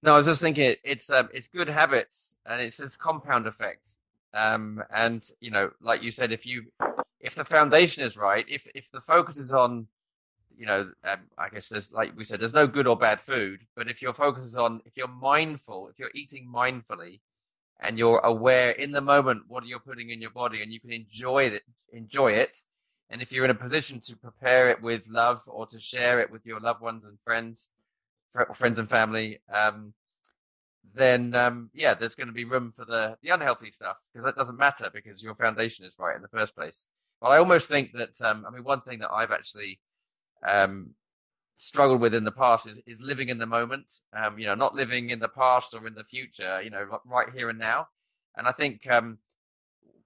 [0.03, 3.95] no, I was just thinking it's um, it's good habits and it's this compound effect.
[4.33, 6.65] Um, and you know, like you said, if you
[7.19, 9.87] if the foundation is right, if if the focus is on,
[10.57, 13.61] you know, um, I guess there's like we said, there's no good or bad food,
[13.75, 17.21] but if your focus is on, if you're mindful, if you're eating mindfully,
[17.79, 20.91] and you're aware in the moment what you're putting in your body, and you can
[20.91, 22.61] enjoy it, enjoy it,
[23.09, 26.31] and if you're in a position to prepare it with love or to share it
[26.31, 27.69] with your loved ones and friends,
[28.55, 29.93] friends and family, um,
[30.95, 34.35] then um, yeah, there's going to be room for the the unhealthy stuff because that
[34.35, 36.87] doesn't matter because your foundation is right in the first place.
[37.21, 39.79] But I almost think that um, I mean one thing that I've actually
[40.47, 40.91] um,
[41.55, 43.99] struggled with in the past is, is living in the moment.
[44.13, 46.61] Um, you know, not living in the past or in the future.
[46.61, 47.87] You know, right here and now.
[48.35, 49.19] And I think um,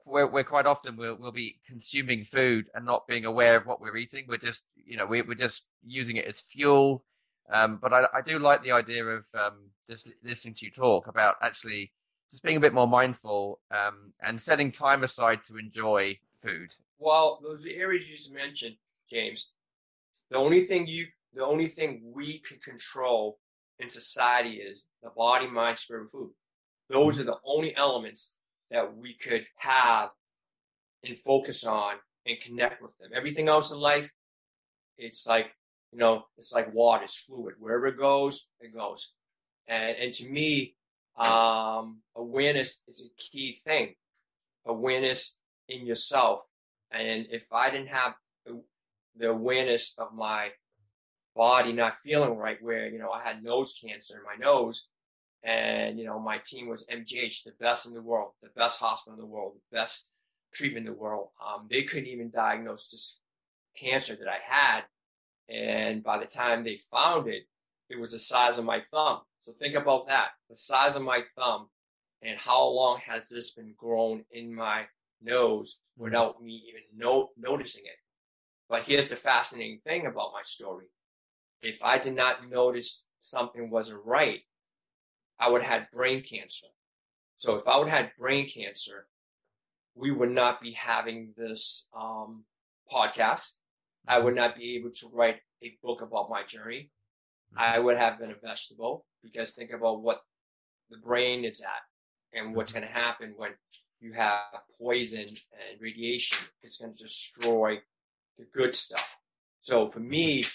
[0.07, 3.81] we're, we're quite often we'll, we'll be consuming food and not being aware of what
[3.81, 4.25] we're eating.
[4.27, 7.03] We're just, you know, we, we're just using it as fuel.
[7.51, 11.07] Um, but I, I, do like the idea of um, just listening to you talk
[11.07, 11.93] about actually
[12.31, 16.75] just being a bit more mindful um, and setting time aside to enjoy food.
[16.99, 18.75] Well, those areas you just mentioned,
[19.10, 19.51] James,
[20.29, 23.40] the only thing you, the only thing we can control
[23.80, 26.32] in society is the body, mind, spirit, and food.
[26.90, 27.22] Those mm-hmm.
[27.30, 28.38] are the only elements
[28.72, 30.10] that we could have
[31.04, 33.12] and focus on and connect with them.
[33.16, 34.12] Everything else in life,
[34.98, 35.52] it's like,
[35.92, 37.56] you know, it's like water, it's fluid.
[37.60, 39.13] Wherever it goes, it goes.
[39.68, 40.76] And, and to me,
[41.18, 43.94] um, awareness is a key thing.
[44.66, 46.42] Awareness in yourself.
[46.92, 48.16] And if I didn't have
[49.16, 50.50] the awareness of my
[51.38, 54.89] body not feeling right, where, you know, I had nose cancer in my nose,
[55.43, 59.13] and, you know, my team was MGH, the best in the world, the best hospital
[59.13, 60.12] in the world, the best
[60.54, 61.30] treatment in the world.
[61.45, 63.21] Um, they couldn't even diagnose this
[63.78, 64.84] cancer that I had.
[65.47, 67.43] And by the time they found it,
[67.89, 69.21] it was the size of my thumb.
[69.43, 71.69] So think about that the size of my thumb
[72.21, 74.86] and how long has this been grown in my
[75.21, 77.97] nose without me even no- noticing it.
[78.67, 80.88] But here's the fascinating thing about my story.
[81.62, 84.41] If I did not notice something wasn't right,
[85.39, 86.67] I would have had brain cancer.
[87.38, 89.08] So if I would have had brain cancer,
[89.96, 92.46] we would not be having this um,
[92.91, 93.56] podcast.
[94.08, 96.91] I would not be able to write a book about my journey.
[97.56, 100.22] I would have been a vegetable because think about what
[100.89, 101.82] the brain is at
[102.39, 103.52] and what's going to happen when
[104.00, 104.39] you have
[104.80, 106.38] poison and radiation.
[106.62, 107.80] It's going to destroy
[108.38, 109.17] the good stuff.
[109.62, 110.46] So for me,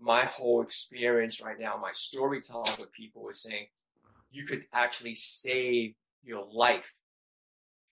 [0.00, 3.66] my whole experience right now, my storytelling with people is saying,
[4.30, 6.92] you could actually save your life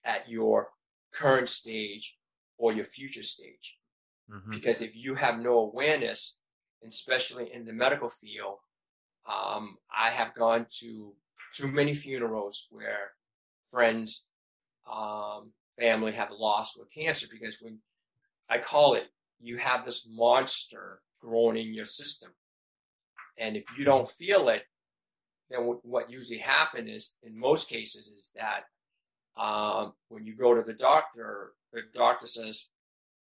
[0.03, 0.69] at your
[1.11, 2.17] current stage
[2.57, 3.77] or your future stage.
[4.31, 4.51] Mm-hmm.
[4.51, 6.37] Because if you have no awareness,
[6.87, 8.57] especially in the medical field,
[9.27, 11.13] um, I have gone to
[11.53, 13.11] too many funerals where
[13.65, 14.27] friends,
[14.91, 17.79] um, family have lost with cancer because when
[18.49, 19.07] I call it,
[19.41, 22.31] you have this monster growing in your system.
[23.37, 24.63] And if you don't feel it,
[25.49, 28.63] then what usually happens is, in most cases, is that
[29.37, 32.69] um, when you go to the doctor, the doctor says,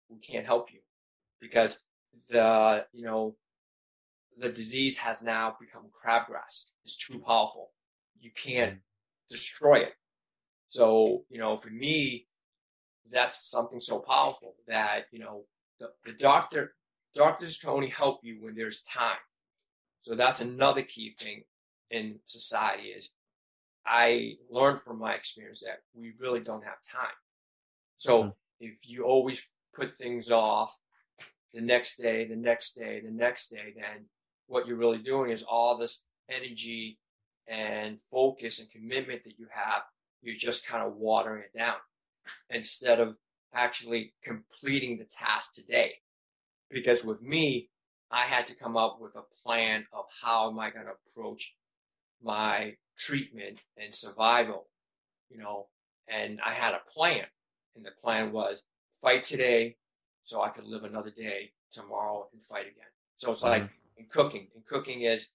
[0.08, 0.80] "We can't help you
[1.40, 1.78] because
[2.30, 3.36] the you know
[4.36, 6.70] the disease has now become crabgrass.
[6.84, 7.70] It's too powerful.
[8.18, 8.80] You can't mm.
[9.30, 9.94] destroy it."
[10.70, 12.26] So you know, for me,
[13.10, 15.44] that's something so powerful that you know
[15.78, 16.74] the, the doctor
[17.14, 19.18] doctors can only help you when there's time.
[20.02, 21.42] So that's another key thing
[21.90, 23.10] in society is
[23.86, 27.14] I learned from my experience that we really don't have time.
[27.96, 28.30] So mm-hmm.
[28.60, 29.42] if you always
[29.74, 30.78] put things off
[31.54, 34.06] the next day, the next day, the next day, then
[34.46, 36.98] what you're really doing is all this energy
[37.46, 39.82] and focus and commitment that you have,
[40.22, 41.76] you're just kind of watering it down
[42.50, 43.16] instead of
[43.54, 45.94] actually completing the task today.
[46.70, 47.70] Because with me,
[48.10, 51.54] I had to come up with a plan of how am I going to approach
[52.22, 54.68] my treatment and survival,
[55.30, 55.68] you know,
[56.08, 57.24] and I had a plan.
[57.76, 59.76] And the plan was fight today
[60.24, 62.90] so I could live another day tomorrow and fight again.
[63.16, 64.00] So it's like mm-hmm.
[64.02, 64.48] in cooking.
[64.54, 65.28] And cooking is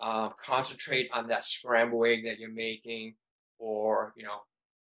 [0.00, 3.14] uh, concentrate on that scrambled egg that you're making
[3.58, 4.40] or, you know,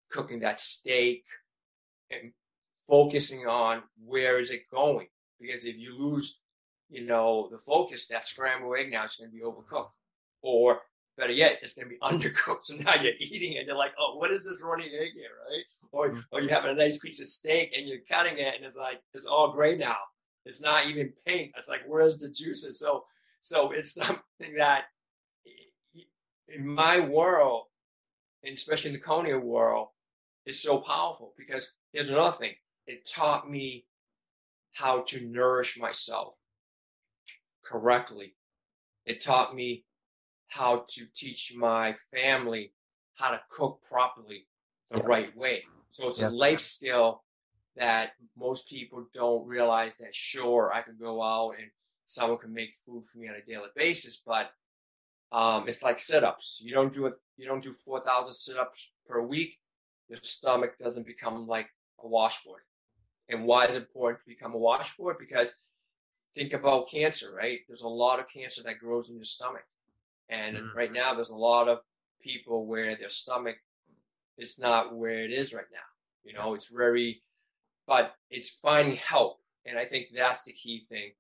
[0.09, 1.23] cooking that steak
[2.09, 2.33] and
[2.87, 5.07] focusing on where is it going.
[5.41, 6.39] Because if you lose,
[6.89, 9.91] you know, the focus, that scrambled egg now is going to be overcooked.
[10.41, 10.82] Or
[11.17, 12.63] better yet, it's going to be undercooked.
[12.63, 13.60] So now you're eating it.
[13.60, 15.63] and You're like, oh, what is this running egg here, right?
[15.91, 16.19] Or, mm-hmm.
[16.32, 19.01] or you're having a nice piece of steak and you're cutting it and it's like,
[19.13, 19.97] it's all gray now.
[20.45, 21.51] It's not even pink.
[21.58, 22.80] It's like, where's the juices?
[22.80, 23.06] So,
[23.41, 24.86] so it's something that
[26.56, 27.63] in my world,
[28.43, 29.89] and especially in the Coney world,
[30.45, 32.54] is so powerful because here's another thing.
[32.88, 33.86] It taught me
[34.73, 36.38] how to nourish myself
[37.63, 38.36] correctly.
[39.05, 39.86] It taught me
[40.47, 42.73] how to teach my family
[43.15, 44.47] how to cook properly
[44.89, 45.05] the yeah.
[45.05, 45.63] right way.
[45.91, 46.29] So it's yeah.
[46.29, 47.23] a life skill
[47.75, 51.69] that most people don't realize that sure I can go out and
[52.05, 54.51] someone can make food for me on a daily basis, but
[55.31, 56.62] um, it's like sit-ups.
[56.63, 57.13] You don't do it.
[57.38, 59.57] You don't do four thousand sit-ups per week.
[60.10, 61.69] Your stomach doesn't become like
[62.03, 62.63] a washboard.
[63.31, 65.15] And why is it important to become a washboard?
[65.19, 65.53] Because
[66.35, 67.59] think about cancer, right?
[67.67, 69.65] There's a lot of cancer that grows in your stomach.
[70.29, 70.75] And mm.
[70.75, 71.79] right now, there's a lot of
[72.21, 73.55] people where their stomach
[74.37, 75.79] is not where it is right now.
[76.23, 77.21] You know, it's very,
[77.87, 79.39] but it's finding help.
[79.65, 81.11] And I think that's the key thing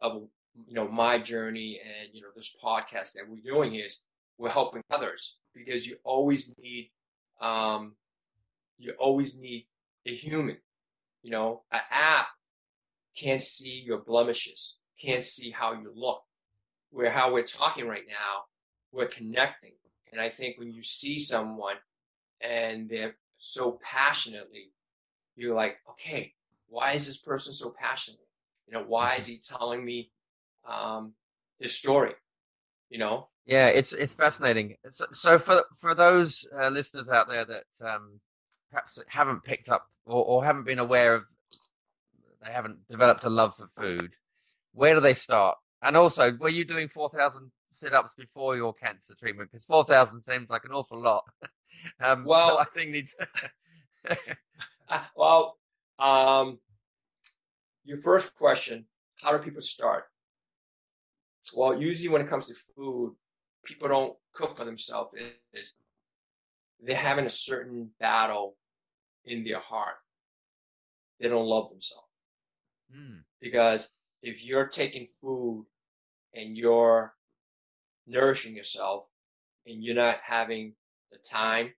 [0.00, 0.28] of,
[0.66, 4.00] you know, my journey and, you know, this podcast that we're doing is
[4.38, 6.90] we're helping others because you always need,
[7.40, 7.94] um,
[8.78, 9.66] you always need
[10.06, 10.58] a human,
[11.26, 12.28] you know, an app
[13.16, 16.22] can't see your blemishes, can't see how you look
[16.90, 18.44] where how we're talking right now,
[18.92, 19.72] we're connecting.
[20.12, 21.74] And I think when you see someone
[22.40, 24.70] and they're so passionately,
[25.34, 26.32] you're like, okay,
[26.68, 28.20] why is this person so passionate?
[28.68, 30.12] You know, why is he telling me
[30.64, 31.14] um,
[31.58, 32.14] his story?
[32.88, 33.30] You know?
[33.46, 34.76] Yeah, it's it's fascinating.
[35.12, 38.20] So for for those uh, listeners out there that um,
[38.70, 41.24] perhaps haven't picked up or, or haven't been aware of,
[42.44, 44.14] they haven't developed a love for food.
[44.72, 45.58] Where do they start?
[45.82, 49.50] And also, were you doing 4,000 sit ups before your cancer treatment?
[49.50, 51.24] Because 4,000 seems like an awful lot.
[52.00, 53.16] um, well, I think needs.
[55.16, 55.58] well,
[55.98, 56.58] um,
[57.84, 58.86] your first question
[59.22, 60.04] how do people start?
[61.54, 63.14] Well, usually when it comes to food,
[63.64, 65.16] people don't cook for themselves.
[65.52, 65.74] Is
[66.80, 68.56] they're having a certain battle
[69.26, 69.96] in their heart.
[71.20, 72.06] They don't love themselves.
[72.94, 73.22] Mm.
[73.40, 73.88] Because
[74.22, 75.66] if you're taking food
[76.34, 77.14] and you're
[78.06, 79.08] nourishing yourself
[79.66, 80.74] and you're not having
[81.10, 81.72] the time,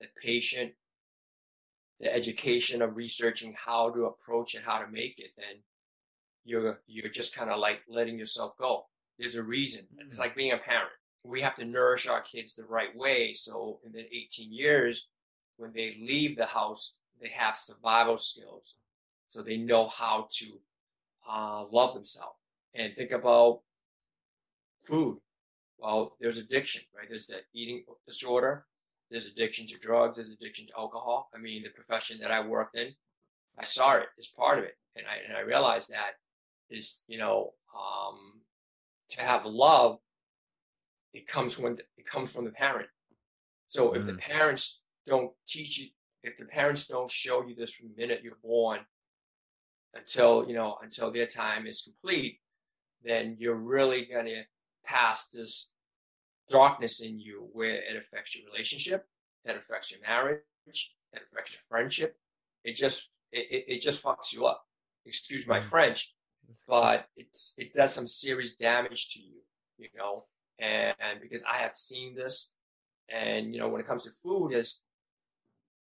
[0.00, 0.72] the patience,
[2.00, 5.62] the education of researching how to approach it, how to make it, then
[6.44, 8.86] you're you're just kind of like letting yourself go.
[9.18, 9.82] There's a reason.
[9.82, 10.08] Mm-hmm.
[10.08, 10.90] It's like being a parent.
[11.24, 13.32] We have to nourish our kids the right way.
[13.32, 15.08] So in the 18 years,
[15.56, 18.76] when they leave the house, they have survival skills.
[19.30, 20.46] So they know how to
[21.28, 22.36] uh, love themselves.
[22.74, 23.60] And think about
[24.82, 25.18] food.
[25.78, 27.06] Well, there's addiction, right?
[27.08, 28.66] There's the eating disorder.
[29.10, 30.16] There's addiction to drugs.
[30.16, 31.28] There's addiction to alcohol.
[31.34, 32.88] I mean, the profession that I worked in,
[33.58, 36.12] I saw it as part of it, and I and I realized that
[36.70, 38.40] is you know um,
[39.10, 39.98] to have love.
[41.12, 42.88] It comes when it comes from the parent.
[43.68, 44.20] So if the mm.
[44.20, 45.86] parents don't teach you,
[46.22, 48.80] if the parents don't show you this from the minute you're born
[49.94, 52.40] until you know until their time is complete,
[53.04, 54.42] then you're really gonna
[54.84, 55.72] pass this
[56.48, 59.06] darkness in you where it affects your relationship,
[59.44, 62.16] it affects your marriage, it affects your friendship.
[62.64, 64.64] It just it, it just fucks you up.
[65.06, 65.64] Excuse my mm.
[65.64, 66.14] French,
[66.66, 69.40] but it's it does some serious damage to you,
[69.78, 70.22] you know.
[70.58, 72.54] And, and because I have seen this,
[73.08, 74.83] and you know, when it comes to food, is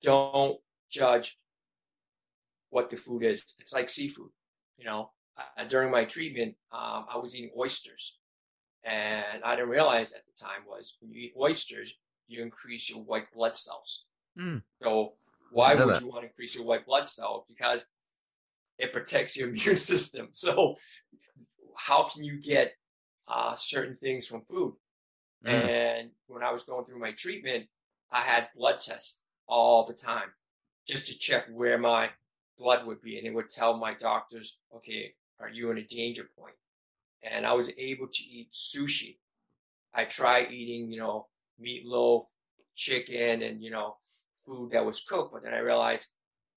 [0.04, 0.60] don't
[0.92, 1.40] judge
[2.70, 3.44] what the food is.
[3.60, 4.30] It's like seafood,
[4.78, 5.12] you know.
[5.36, 8.20] Uh, during my treatment, um, I was eating oysters,
[8.84, 11.96] and I didn't realize at the time was when you eat oysters,
[12.28, 14.06] you increase your white blood cells.
[14.40, 14.62] Mm.
[14.84, 15.14] So
[15.52, 16.02] why would that.
[16.02, 17.46] you want to increase your white blood cell?
[17.48, 17.86] Because
[18.78, 20.30] it protects your immune system.
[20.32, 20.76] So
[21.76, 22.74] how can you get
[23.28, 24.76] uh, certain things from food?
[25.46, 25.50] Mm.
[25.50, 27.66] And when I was going through my treatment,
[28.12, 30.30] I had blood tests all the time
[30.88, 32.10] just to check where my
[32.58, 33.18] blood would be.
[33.18, 36.56] And it would tell my doctors, okay, are you in a danger point?
[37.24, 39.18] And I was able to eat sushi.
[39.94, 41.28] I tried eating, you know,
[41.64, 42.24] meatloaf,
[42.76, 43.98] chicken, and, you know,
[44.46, 46.10] food that was cooked, but then I realized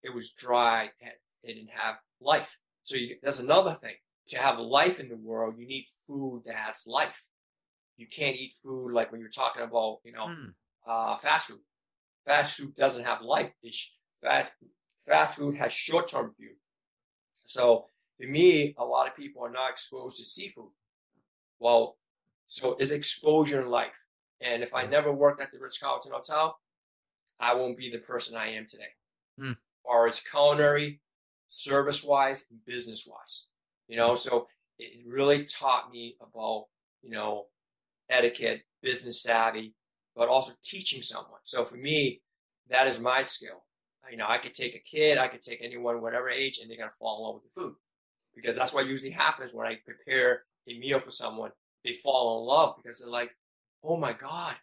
[0.03, 1.12] it was dry and
[1.43, 2.59] it didn't have life.
[2.84, 3.95] So you, that's another thing.
[4.28, 7.28] To have life in the world, you need food that has life.
[7.97, 10.53] You can't eat food like when you're talking about, you know, mm.
[10.87, 11.61] uh, fast food.
[12.27, 13.51] Fast food doesn't have life.
[13.62, 14.53] It's fast,
[14.99, 16.55] fast food has short-term view.
[17.47, 17.87] So
[18.20, 20.70] to me, a lot of people are not exposed to seafood.
[21.59, 21.97] Well,
[22.47, 23.97] so is exposure in life.
[24.41, 24.91] And if I hmm.
[24.91, 26.59] never worked at the Ritz Carlton Hotel,
[27.39, 28.95] I won't be the person I am today.
[29.39, 29.57] Mm.
[29.85, 31.01] Or as culinary,
[31.51, 33.47] service wise, and business wise.
[33.89, 34.49] You know, so
[34.79, 36.66] it really taught me about,
[37.03, 37.47] you know,
[38.09, 39.74] etiquette, business savvy,
[40.17, 41.41] but also teaching someone.
[41.45, 42.23] So for me,
[42.71, 43.64] that is my skill.
[44.11, 46.79] You know, I could take a kid, I could take anyone, whatever age, and they're
[46.79, 47.75] gonna fall in love with the food.
[48.35, 51.51] Because that's what usually happens when I prepare a meal for someone.
[51.85, 53.35] They fall in love because they're like,
[53.83, 54.55] oh my God,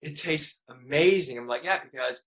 [0.00, 1.38] it tastes amazing.
[1.38, 2.22] I'm like, yeah, because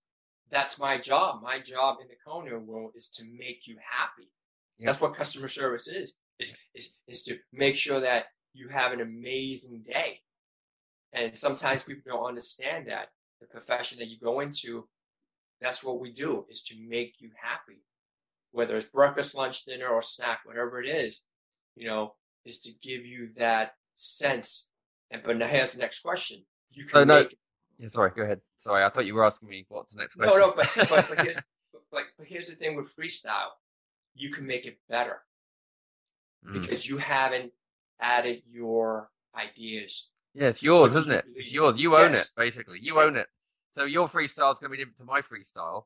[0.50, 1.42] that's my job.
[1.42, 4.30] My job in the culinary world is to make you happy.
[4.78, 4.86] Yeah.
[4.86, 9.00] That's what customer service is, is, is, is to make sure that you have an
[9.00, 10.20] amazing day.
[11.16, 13.08] And sometimes people don't understand that
[13.40, 14.86] the profession that you go into,
[15.60, 17.82] that's what we do is to make you happy.
[18.52, 21.22] Whether it's breakfast, lunch, dinner, or snack, whatever it is,
[21.74, 22.14] you know,
[22.44, 24.68] is to give you that sense.
[25.10, 26.44] And but now here's the next question.
[26.70, 27.36] You can so, no, make
[27.78, 28.40] yeah, sorry, go ahead.
[28.58, 30.38] Sorry, I thought you were asking me what's the next question.
[30.38, 31.36] No, no, but, but, but, here's,
[31.92, 33.50] but, but here's the thing with freestyle
[34.14, 35.20] you can make it better
[36.46, 36.54] mm.
[36.54, 37.52] because you haven't
[38.00, 40.08] added your ideas.
[40.36, 41.24] Yeah, it's yours, isn't it?
[41.34, 41.78] It's yours.
[41.78, 42.26] You own yes.
[42.26, 42.78] it, basically.
[42.82, 43.26] You own it.
[43.74, 45.84] So your freestyle is going to be different to my freestyle.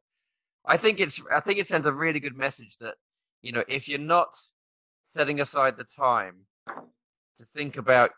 [0.67, 1.23] I think it's.
[1.33, 2.97] I think it sends a really good message that
[3.43, 4.37] you know if you're not
[5.07, 6.47] setting aside the time
[7.39, 8.11] to think about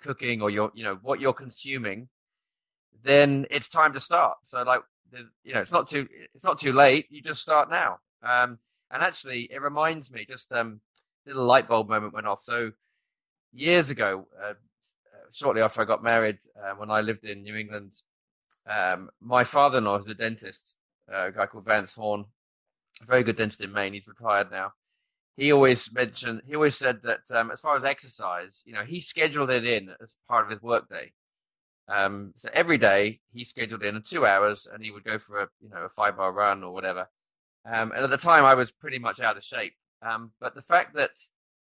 [0.00, 2.08] cooking or your you know what you're consuming
[3.02, 4.36] then it's time to start.
[4.44, 4.80] So like,
[5.44, 7.06] you know, it's not too it's not too late.
[7.10, 7.98] You just start now.
[8.22, 8.58] Um,
[8.90, 10.80] and actually, it reminds me just um,
[11.26, 12.40] little light bulb moment went off.
[12.40, 12.72] So
[13.52, 14.54] years ago, uh,
[15.32, 17.94] shortly after I got married, uh, when I lived in New England,
[18.68, 20.76] um, my father-in-law is a dentist,
[21.12, 22.24] uh, a guy called Vance Horn,
[23.02, 23.94] a very good dentist in Maine.
[23.94, 24.72] He's retired now.
[25.36, 29.00] He always mentioned, he always said that um, as far as exercise, you know, he
[29.00, 31.12] scheduled it in as part of his workday.
[31.88, 35.48] Um, so every day he scheduled in two hours and he would go for a,
[35.62, 37.08] you know, a five mile run or whatever.
[37.64, 39.74] Um, and at the time I was pretty much out of shape.
[40.02, 41.10] Um, but the fact that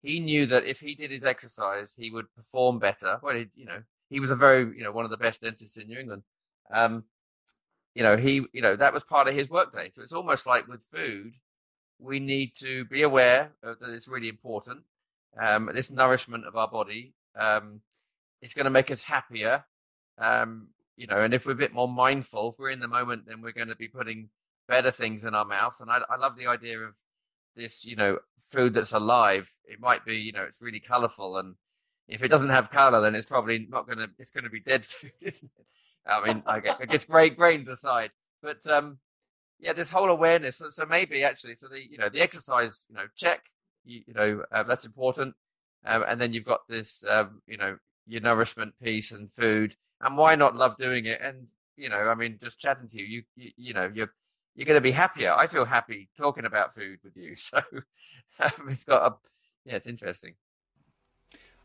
[0.03, 3.18] he knew that if he did his exercise, he would perform better.
[3.22, 5.76] Well, he, you know, he was a very, you know, one of the best dentists
[5.76, 6.22] in New England.
[6.70, 7.05] Um,
[7.94, 9.90] you know, he, you know, that was part of his workday.
[9.92, 11.34] So it's almost like with food,
[11.98, 14.80] we need to be aware that it's really important.
[15.38, 17.80] Um, this nourishment of our body, um,
[18.40, 19.64] it's going to make us happier
[20.20, 23.24] um, you know, and if we're a bit more mindful, if we're in the moment,
[23.26, 24.28] then we're going to be putting
[24.68, 25.80] better things in our mouth.
[25.80, 26.94] And I, I love the idea of
[27.57, 29.53] this, you know, food that's alive.
[29.64, 31.36] It might be, you know, it's really colorful.
[31.36, 31.55] And
[32.09, 35.12] if it doesn't have color, then it's probably not to, it's to be dead food,
[35.20, 35.66] isn't it?
[36.07, 38.11] I mean, I guess, I guess great grains aside,
[38.42, 38.98] but, um,
[39.59, 40.57] yeah, this whole awareness.
[40.57, 43.42] So, so, maybe actually, so the, you know, the exercise, you know, check,
[43.84, 45.34] you, you know, uh, that's important.
[45.84, 47.76] Um, and then you've got this, um, you know,
[48.07, 51.20] your nourishment piece and food and why not love doing it?
[51.20, 51.46] And
[51.76, 54.12] you know, I mean, just chatting to you, you, you, you know, you're
[54.61, 55.32] you're going to be happier.
[55.32, 57.34] I feel happy talking about food with you.
[57.36, 57.62] So
[58.44, 59.16] um, it's got a,
[59.64, 60.34] yeah, it's interesting.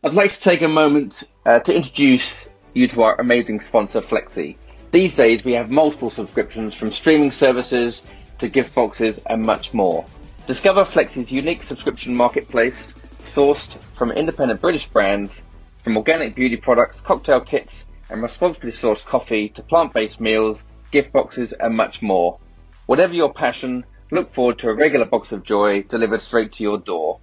[0.01, 4.57] I'd like to take a moment uh, to introduce you to our amazing sponsor, Flexy.
[4.91, 8.01] These days, we have multiple subscriptions from streaming services
[8.37, 10.05] to gift boxes and much more.
[10.47, 12.93] Discover Flexy's unique subscription marketplace,
[13.25, 15.43] sourced from independent British brands,
[15.83, 21.51] from organic beauty products, cocktail kits, and responsibly sourced coffee to plant-based meals, gift boxes,
[21.59, 22.39] and much more.
[22.86, 26.77] Whatever your passion, look forward to a regular box of joy delivered straight to your
[26.77, 27.19] door.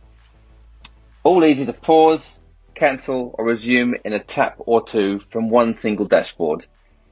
[1.22, 2.40] All easy to pause,
[2.74, 6.66] cancel, or resume in a tap or two from one single dashboard.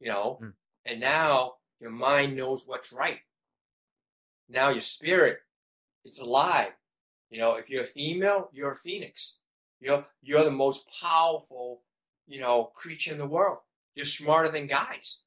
[0.00, 0.38] you know.
[0.42, 0.52] Mm.
[0.84, 3.20] And now your mind knows what's right.
[4.48, 5.38] Now your spirit,
[6.04, 6.72] it's alive.
[7.30, 9.40] You know, if you're a female, you're a phoenix.
[9.80, 11.82] You're you're the most powerful,
[12.26, 13.58] you know, creature in the world.
[13.94, 15.22] You're smarter than guys,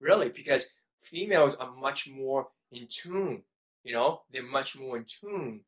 [0.00, 0.66] really, because
[1.00, 3.42] females are much more in tune.
[3.84, 5.60] You know, they're much more in tune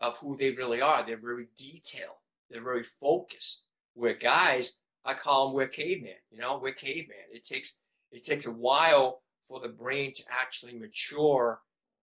[0.00, 1.04] of who they really are.
[1.04, 2.16] They're very detailed.
[2.50, 3.62] They're very focused.
[3.94, 6.16] Where guys, I call them we're caveman.
[6.30, 7.16] You know, we're caveman.
[7.32, 7.78] It takes
[8.14, 11.60] it takes a while for the brain to actually mature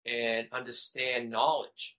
[0.06, 1.96] and understand knowledge.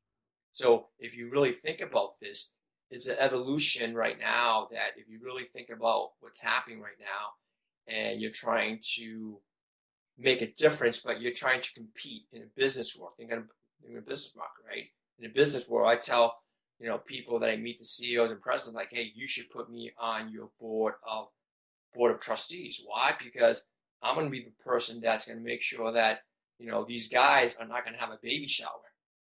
[0.54, 2.54] So if you really think about this,
[2.92, 7.94] it's an evolution right now that if you really think about what's happening right now
[7.94, 9.40] and you're trying to
[10.18, 14.02] make a difference, but you're trying to compete in a business world, think in a
[14.02, 14.86] business market, right?
[15.20, 16.36] In a business world, I tell,
[16.80, 19.70] you know, people that I meet the CEOs and presidents, like, hey, you should put
[19.70, 21.28] me on your board of
[21.94, 22.82] board of trustees.
[22.86, 23.14] Why?
[23.24, 23.66] Because
[24.02, 26.22] I'm going to be the person that's going to make sure that,
[26.58, 28.70] you know, these guys are not going to have a baby shower.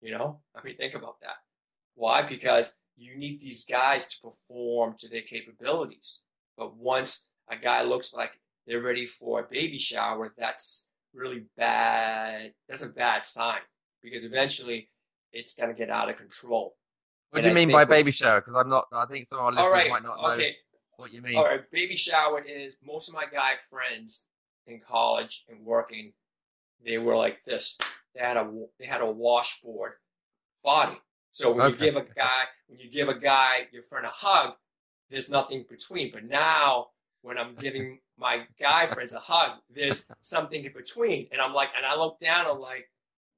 [0.00, 1.36] You know, I mean, think about that.
[1.94, 2.22] Why?
[2.22, 6.22] Because you need these guys to perform to their capabilities.
[6.56, 12.52] But once a guy looks like they're ready for a baby shower, that's really bad.
[12.68, 13.60] That's a bad sign
[14.02, 14.90] because eventually
[15.32, 16.76] it's going to get out of control.
[17.30, 18.40] What And do you I mean by baby shower?
[18.40, 18.86] Because I'm not.
[18.92, 19.90] I think some of our listeners right.
[19.90, 20.56] might not know Okay.
[20.96, 21.36] what you mean.
[21.36, 21.68] All right.
[21.72, 24.27] Baby shower is most of my guy friends
[24.68, 26.12] in college and working.
[26.84, 27.76] They were like this.
[28.14, 29.92] They had a they had a washboard
[30.62, 30.98] body.
[31.32, 34.54] So when you give a guy when you give a guy your friend a hug,
[35.10, 36.10] there's nothing between.
[36.12, 36.88] But now
[37.22, 41.28] when I'm giving my guy friends a hug, there's something in between.
[41.32, 42.88] And I'm like, and I look down, I'm like,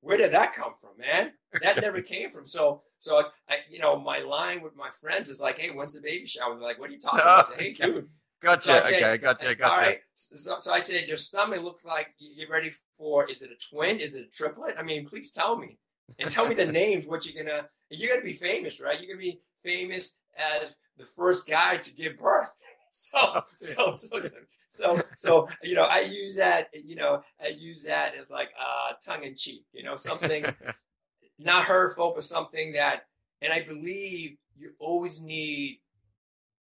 [0.01, 1.33] where did that come from, man?
[1.63, 2.47] That never came from.
[2.47, 6.03] So, so I, you know, my line with my friends is like, hey, when's the
[6.03, 6.55] baby shower?
[6.55, 7.47] They're like, what are you talking about?
[7.47, 8.09] I say, hey, dude.
[8.43, 8.83] Gotcha.
[8.83, 9.19] So said- okay.
[9.19, 9.55] Gotcha.
[9.55, 9.73] Gotcha.
[9.73, 9.99] All right.
[10.15, 13.29] So, so I said, your stomach looks like you're ready for.
[13.29, 13.99] Is it a twin?
[14.01, 14.77] Is it a triplet?
[14.79, 15.79] I mean, please tell me,
[16.19, 17.07] and tell me the names.
[17.07, 17.69] What you're gonna?
[17.91, 18.99] You're gonna be famous, right?
[19.01, 22.53] You're gonna be famous as the first guy to give birth.
[22.93, 24.21] So, so, so,
[24.69, 26.71] so, so, you know, I use that.
[26.75, 29.65] You know, I use that as like uh, tongue in cheek.
[29.73, 30.45] You know, something
[31.39, 33.03] not hurtful, but something that,
[33.43, 35.81] and I believe you always need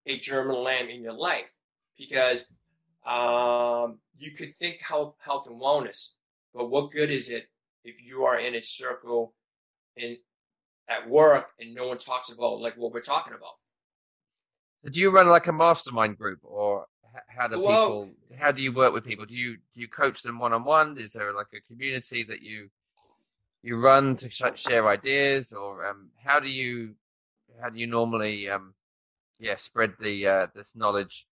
[0.06, 1.52] a German Lam in your life
[1.98, 2.44] because
[3.06, 6.14] um, you could think health, health and wellness,
[6.54, 7.46] but what good is it
[7.84, 9.34] if you are in a circle
[9.96, 10.16] in
[10.88, 13.54] at work and no one talks about like what we're talking about?
[14.84, 16.86] So do you run like a mastermind group, or
[17.28, 18.10] how do Well- people?
[18.38, 19.24] How do you work with people?
[19.26, 20.98] Do you do you coach them one on one?
[20.98, 22.70] Is there like a community that you
[23.62, 26.96] you run to sh- share ideas, or um, how do you
[27.62, 28.74] how do you normally um,
[29.38, 31.26] yeah spread the uh, this knowledge?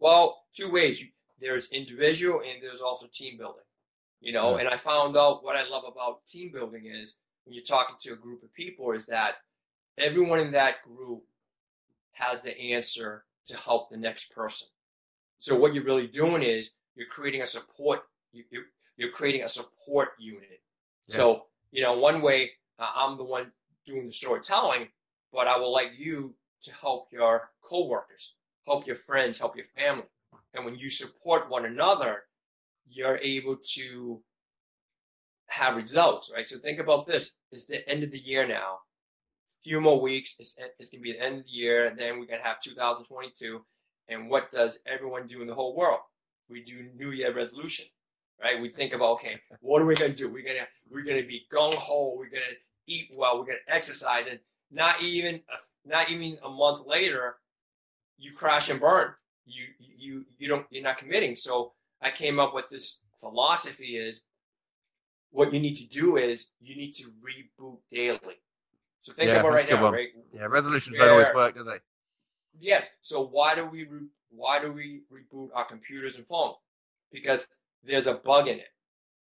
[0.00, 1.04] Well, two ways.
[1.40, 3.64] There's individual and there's also team building.
[4.20, 4.60] You know, Yeah.
[4.60, 8.12] and I found out what I love about team building is when you're talking to
[8.12, 9.36] a group of people is that
[9.96, 11.24] everyone in that group
[12.12, 14.68] has the answer to help the next person.
[15.38, 18.00] So what you're really doing is you're creating a support.
[18.32, 18.64] You, you're,
[18.98, 20.60] you're creating a support unit.
[21.08, 21.16] Yeah.
[21.16, 23.52] So you know, one way uh, I'm the one
[23.86, 24.88] doing the storytelling,
[25.32, 28.34] but I will like you to help your coworkers,
[28.66, 30.04] help your friends, help your family.
[30.54, 32.24] And when you support one another,
[32.88, 34.22] you're able to
[35.48, 36.48] have results, right?
[36.48, 37.36] So think about this.
[37.52, 38.78] It's the end of the year now.
[39.50, 40.36] A few more weeks.
[40.38, 41.86] It's, it's going to be the end of the year.
[41.86, 43.64] And then we're going to have 2022.
[44.08, 46.00] And what does everyone do in the whole world?
[46.48, 47.86] We do New Year resolution,
[48.42, 48.60] right?
[48.60, 50.28] We think about, okay, what are we going to do?
[50.28, 52.14] We're going to, we're going to be gung ho.
[52.16, 53.38] We're going to eat well.
[53.38, 54.26] We're going to exercise.
[54.28, 54.40] And
[54.72, 55.40] not even,
[55.84, 57.36] not even a month later,
[58.20, 59.12] you crash and burn.
[59.46, 59.64] You,
[59.98, 61.34] you, you don't, you're not committing.
[61.34, 64.22] So I came up with this philosophy is
[65.30, 68.36] what you need to do is you need to reboot daily.
[69.02, 69.92] So think Yeah, about that's right now, one.
[69.94, 70.08] right?
[70.32, 71.78] Yeah, resolutions don't always work, do they?
[72.60, 72.90] Yes.
[73.02, 76.54] So why do we re- why do we reboot our computers and phone?
[77.10, 77.46] Because
[77.82, 78.68] there's a bug in it,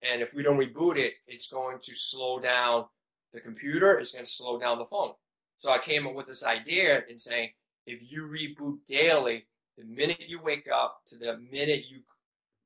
[0.01, 2.85] and if we don't reboot it, it's going to slow down
[3.31, 3.99] the computer.
[3.99, 5.11] It's going to slow down the phone.
[5.59, 7.49] So I came up with this idea in saying
[7.89, 12.01] if you reboot daily, the minute you wake up to the minute you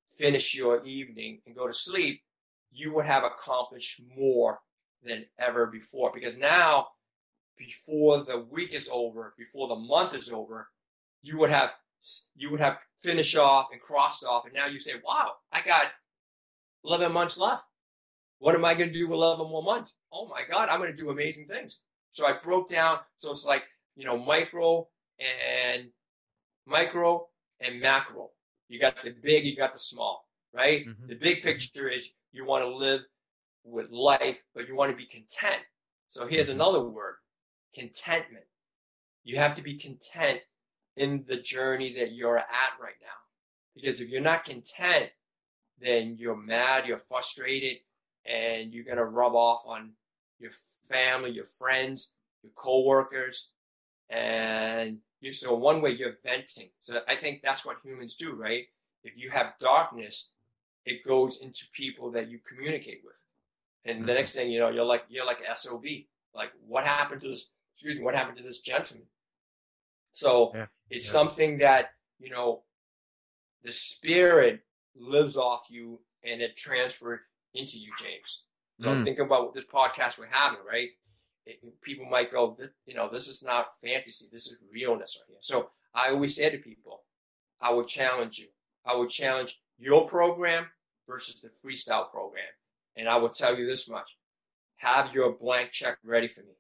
[0.10, 2.22] finish your evening and go to sleep,
[2.72, 4.60] you would have accomplished more
[5.02, 6.12] than ever before.
[6.14, 6.88] Because now
[7.58, 10.70] before the week is over, before the month is over,
[11.22, 11.72] you would have
[12.36, 15.92] you would have finished off and crossed off, and now you say, "Wow, I got
[16.84, 17.64] 11 months left.
[18.40, 19.96] What am I going to do with 11 more months?
[20.12, 21.80] Oh my God, I'm going to do amazing things."
[22.12, 23.00] So I broke down.
[23.20, 23.64] So it's like
[23.96, 24.88] you know, micro
[25.24, 25.92] and
[26.66, 27.28] micro
[27.60, 28.32] and macro.
[28.68, 30.86] You got the big, you got the small, right?
[30.86, 31.08] Mhm.
[31.08, 33.06] The big picture is you want to live
[33.64, 35.66] with life, but you want to be content.
[36.10, 36.54] So here's Mhm.
[36.54, 37.18] another word
[37.74, 38.48] contentment.
[39.24, 40.44] You have to be content
[40.96, 43.18] in the journey that you're at right now.
[43.74, 45.12] Because if you're not content,
[45.80, 47.84] then you're mad, you're frustrated,
[48.26, 49.98] and you're going to rub off on
[50.40, 53.52] your family, your friends, your coworkers.
[54.10, 56.70] And you, so one way you're venting.
[56.82, 58.66] So I think that's what humans do, right?
[59.04, 60.32] If you have darkness,
[60.86, 63.24] it goes into people that you communicate with.
[63.86, 64.16] And the Mhm.
[64.16, 65.86] next thing you know, you're like, you're like SOB.
[66.34, 67.52] Like, what happened to this?
[67.74, 69.08] Excuse me, what happened to this gentleman?
[70.14, 71.12] So Yeah, it's yeah.
[71.12, 72.66] something that, you know,
[73.64, 74.62] the spirit
[74.96, 77.22] lives off you and it transferred
[77.54, 78.46] into you, James.
[78.78, 79.04] Know, Mm.
[79.04, 80.90] think about what this podcast we're having, right?
[81.46, 84.28] It- people might go, "Th- you know, this is not fantasy.
[84.32, 85.40] This is realness right here.
[85.42, 87.06] So I always say to people,
[87.60, 88.50] I would challenge you.
[88.86, 90.72] I would challenge your program
[91.08, 92.54] versus the freestyle program.
[92.96, 94.18] And I will tell you this much.
[94.78, 96.58] Have your blank check ready for me.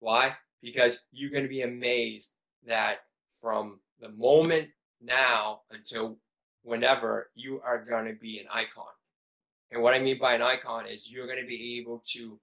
[0.00, 0.36] Why?
[0.62, 4.70] Because you're going to be amazed that from the moment
[5.00, 6.18] now until
[6.62, 8.92] whenever you are going to be an icon.
[9.70, 12.40] And what I mean by an icon is you're going to be able to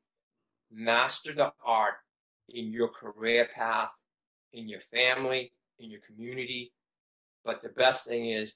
[0.71, 1.95] master the art
[2.49, 3.93] in your career path,
[4.53, 6.73] in your family, in your community.
[7.43, 8.55] But the best thing is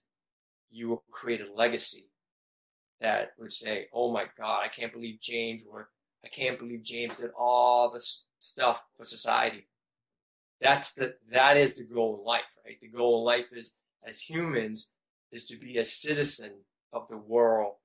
[0.70, 2.10] you will create a legacy
[3.00, 5.94] that would say, "Oh my God, I can't believe James worked.
[6.24, 9.68] I can't believe James did all this stuff for society."
[10.62, 12.80] That's the that is the goal in life, right?
[12.80, 14.94] The goal in life is as humans
[15.32, 16.64] is to be a citizen
[16.94, 17.76] of the world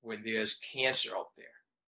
[0.00, 1.46] when there's cancer out there.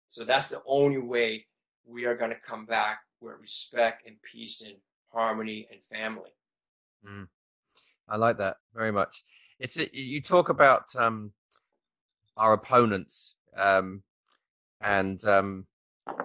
[0.09, 1.47] So that's the only way
[1.87, 4.75] we are going to come back with respect and peace and
[5.11, 6.31] harmony and family.
[7.07, 7.27] Mm.
[8.07, 9.23] I like that very much.
[9.59, 11.31] It's it, you talk about um,
[12.37, 14.03] our opponents um,
[14.81, 15.65] and um,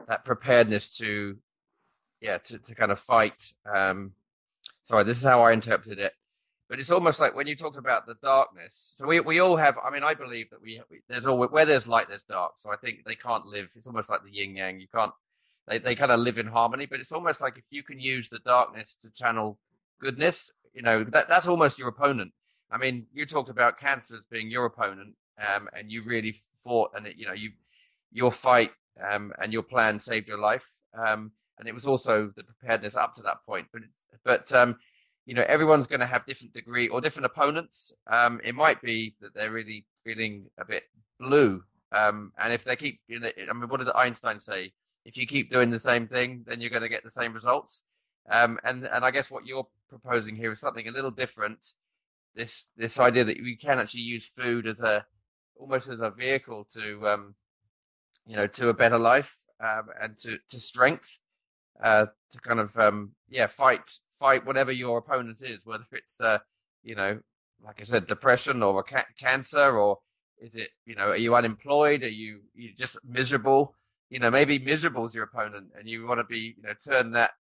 [0.08, 1.36] that preparedness to
[2.20, 3.52] yeah to, to kind of fight.
[3.72, 4.12] Um,
[4.82, 6.12] sorry, this is how I interpreted it.
[6.68, 8.92] But it's almost like when you talked about the darkness.
[8.94, 9.76] So we, we all have.
[9.84, 12.52] I mean, I believe that we, we there's always where there's light, there's dark.
[12.58, 13.70] So I think they can't live.
[13.74, 14.80] It's almost like the yin yang.
[14.80, 15.12] You can't.
[15.68, 16.86] They they kind of live in harmony.
[16.86, 19.58] But it's almost like if you can use the darkness to channel
[20.00, 22.32] goodness, you know that that's almost your opponent.
[22.70, 26.92] I mean, you talked about cancer as being your opponent, um, and you really fought,
[26.94, 27.50] and it, you know you
[28.12, 32.44] your fight um, and your plan saved your life, um, and it was also the
[32.44, 33.66] preparedness up to that point.
[33.72, 33.82] But
[34.24, 34.76] but um,
[35.26, 37.92] you know everyone's going to have different degree or different opponents.
[38.06, 40.84] Um, it might be that they're really feeling a bit
[41.18, 44.72] blue, um, and if they keep, I mean, what did Einstein say?
[45.10, 47.82] If you keep doing the same thing, then you're going to get the same results.
[48.30, 51.58] Um, and and I guess what you're proposing here is something a little different,
[52.36, 55.04] this this idea that we can actually use food as a
[55.56, 57.34] almost as a vehicle to um,
[58.24, 61.18] you know to a better life um, and to to strength
[61.82, 66.38] uh, to kind of um, yeah fight fight whatever your opponent is, whether it's uh,
[66.84, 67.18] you know
[67.66, 69.98] like I said depression or ca- cancer or
[70.40, 72.04] is it you know are you unemployed?
[72.04, 73.74] Are you you just miserable?
[74.10, 77.12] You know maybe miserable is your opponent, and you want to be you know turn
[77.12, 77.32] that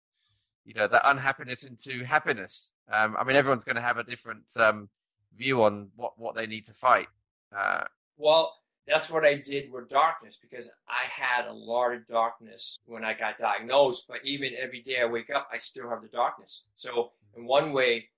[0.65, 2.73] you know that unhappiness into happiness.
[2.93, 4.89] Um, I mean everyone's going to have a different um,
[5.37, 7.09] view on what what they need to fight.
[7.57, 7.85] Uh,
[8.17, 8.55] well,
[8.89, 13.13] that's what I did with darkness because I had a lot of darkness when I
[13.13, 14.07] got diagnosed.
[14.09, 16.67] But even every day I wake up, I still have the darkness.
[16.77, 18.09] So in one way,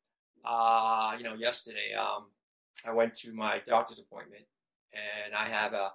[0.45, 2.27] uh, you know, yesterday um,
[2.87, 4.45] I went to my doctor's appointment
[4.95, 5.93] and I have a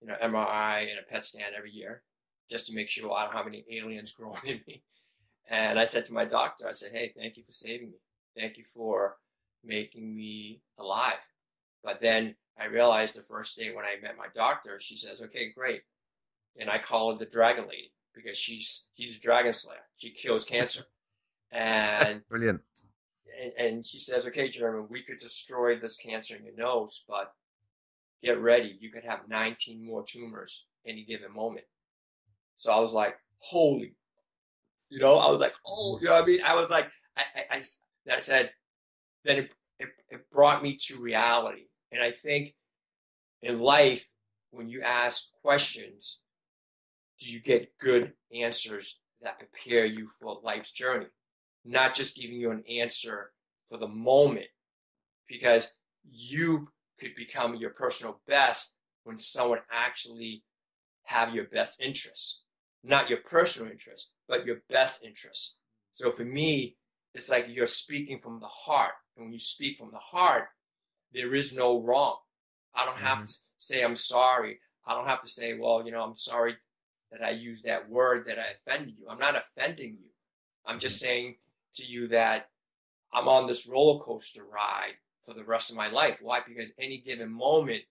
[0.00, 2.02] you know MRI and a PET scan every year
[2.50, 4.82] just to make sure I don't have any aliens growing in me.
[5.48, 7.98] And I said to my doctor, I said, "Hey, thank you for saving me.
[8.36, 9.16] Thank you for
[9.64, 11.14] making me alive."
[11.84, 15.50] But then I realized the first day when I met my doctor, she says, "Okay,
[15.50, 15.82] great,"
[16.58, 19.86] and I call her the Dragon Lady because she's she's a dragon slayer.
[19.96, 20.84] She kills cancer,
[21.52, 22.62] and brilliant.
[23.40, 27.32] And, and she says, "Okay, Jeremy, we could destroy this cancer in your nose, but
[28.22, 28.76] get ready.
[28.80, 31.66] You could have 19 more tumors any given moment."
[32.56, 33.94] So I was like, "Holy!"
[34.90, 36.40] You know, I was like, "Oh," you know what I mean?
[36.44, 38.50] I was like, I I, I, I said,
[39.24, 42.54] then it, it, it brought me to reality and I think
[43.42, 44.10] in life,
[44.50, 46.20] when you ask questions,
[47.20, 51.06] do you get good answers that prepare you for life's journey?
[51.64, 53.32] Not just giving you an answer
[53.68, 54.46] for the moment,
[55.28, 55.68] because
[56.04, 56.68] you
[56.98, 58.74] could become your personal best
[59.04, 60.42] when someone actually
[61.04, 62.42] have your best interests,
[62.82, 65.58] not your personal interests, but your best interests.
[65.92, 66.76] So for me,
[67.14, 68.92] it's like you're speaking from the heart.
[69.16, 70.48] And when you speak from the heart,
[71.12, 72.18] there is no wrong.
[72.74, 73.24] I don't have mm-hmm.
[73.24, 74.58] to say I'm sorry.
[74.86, 76.56] I don't have to say, well, you know, I'm sorry
[77.10, 79.06] that I used that word that I offended you.
[79.08, 80.10] I'm not offending you.
[80.66, 81.06] I'm just mm-hmm.
[81.06, 81.36] saying
[81.76, 82.50] to you that
[83.12, 84.94] I'm on this roller coaster ride
[85.26, 86.20] for the rest of my life.
[86.22, 86.40] Why?
[86.46, 87.82] Because any given moment,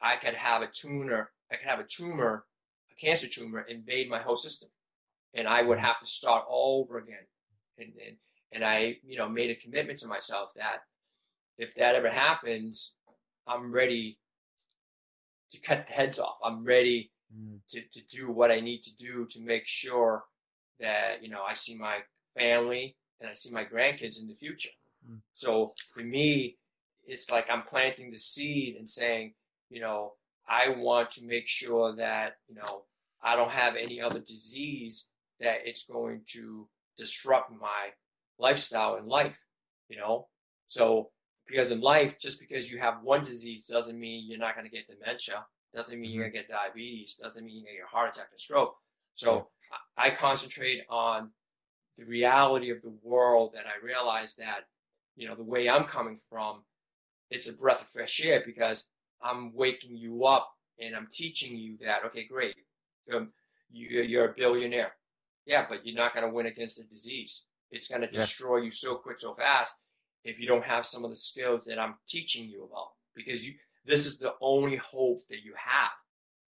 [0.00, 2.44] I could have a tumor, I could have a tumor,
[2.92, 4.68] a cancer tumor invade my whole system.
[5.34, 5.86] And I would mm-hmm.
[5.86, 7.26] have to start all over again.
[7.78, 8.16] And, and,
[8.52, 10.80] and I, you know, made a commitment to myself that
[11.58, 12.94] if that ever happens,
[13.46, 14.18] I'm ready
[15.52, 16.38] to cut the heads off.
[16.44, 17.58] I'm ready mm.
[17.70, 20.24] to, to do what I need to do to make sure
[20.80, 22.00] that, you know, I see my
[22.36, 24.70] family and I see my grandkids in the future.
[25.08, 25.20] Mm.
[25.34, 26.58] So for me,
[27.06, 29.34] it's like I'm planting the seed and saying,
[29.70, 30.12] you know,
[30.48, 32.84] I want to make sure that, you know,
[33.22, 35.08] I don't have any other disease
[35.40, 37.90] that it's going to disrupt my
[38.38, 39.44] lifestyle and life,
[39.88, 40.28] you know?
[40.68, 41.10] So
[41.48, 44.74] because in life, just because you have one disease doesn't mean you're not going to
[44.74, 46.48] get dementia, doesn't mean you're going to mm-hmm.
[46.48, 48.76] get diabetes, doesn't mean you're going to get a heart attack and stroke.
[49.14, 49.48] So
[49.96, 51.30] I concentrate on
[51.96, 54.62] the reality of the world and I realize that,
[55.16, 56.62] you know, the way I'm coming from,
[57.30, 58.86] it's a breath of fresh air because
[59.22, 60.50] I'm waking you up
[60.80, 62.54] and I'm teaching you that, okay, great.
[63.12, 63.32] Um,
[63.70, 64.92] you, you're a billionaire.
[65.46, 67.44] Yeah, but you're not going to win against the disease.
[67.70, 68.64] It's going to destroy yeah.
[68.64, 69.76] you so quick, so fast
[70.26, 73.54] if you don't have some of the skills that I'm teaching you about because you
[73.84, 75.92] this is the only hope that you have.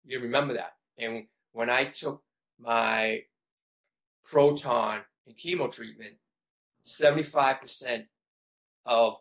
[0.04, 0.74] You remember that.
[0.96, 2.22] And when I took
[2.60, 3.22] my
[4.24, 6.14] proton and chemo treatment,
[6.86, 8.04] 75%
[8.86, 9.16] of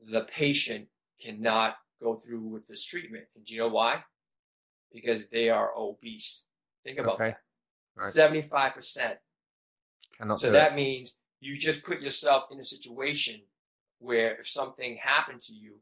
[0.00, 0.88] the patient
[1.20, 3.24] cannot go through with this treatment.
[3.34, 4.02] And do you know why?
[4.92, 6.46] Because they are obese.
[6.84, 7.34] Think about okay.
[7.96, 8.04] that.
[8.04, 8.12] Right.
[8.12, 9.16] 75%.
[10.16, 10.76] Cannot so that it.
[10.76, 13.40] means you just put yourself in a situation
[13.98, 15.76] where if something happened to you,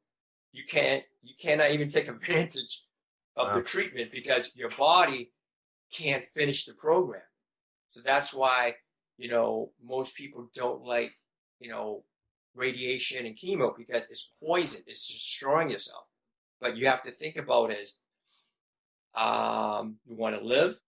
[0.53, 2.83] you can't you cannot even take advantage
[3.37, 3.55] of wow.
[3.55, 5.33] the treatment because your body
[5.93, 7.23] can't finish the program.
[7.91, 8.75] So that's why,
[9.17, 11.13] you know, most people don't like,
[11.61, 12.05] you know,
[12.59, 14.83] radiation and chemo because it's poison.
[14.87, 16.05] It's destroying yourself.
[16.61, 17.99] But you have to think about is
[19.15, 20.79] um, you want to live,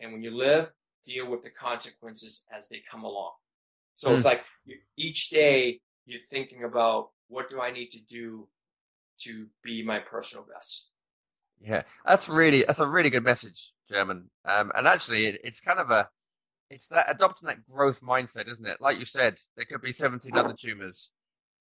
[0.00, 0.70] and when you live,
[1.04, 3.32] deal with the consequences as they come along.
[3.96, 4.16] So mm.
[4.16, 8.48] it's like you, each day you're thinking about what do I need to do
[9.20, 10.88] to be my personal best.
[11.60, 14.30] Yeah, that's really that's a really good message, German.
[14.44, 16.08] Um, and actually, it, it's kind of a
[16.70, 18.80] it's that adopting that growth mindset, isn't it?
[18.80, 21.10] Like you said, there could be 17 other tumors,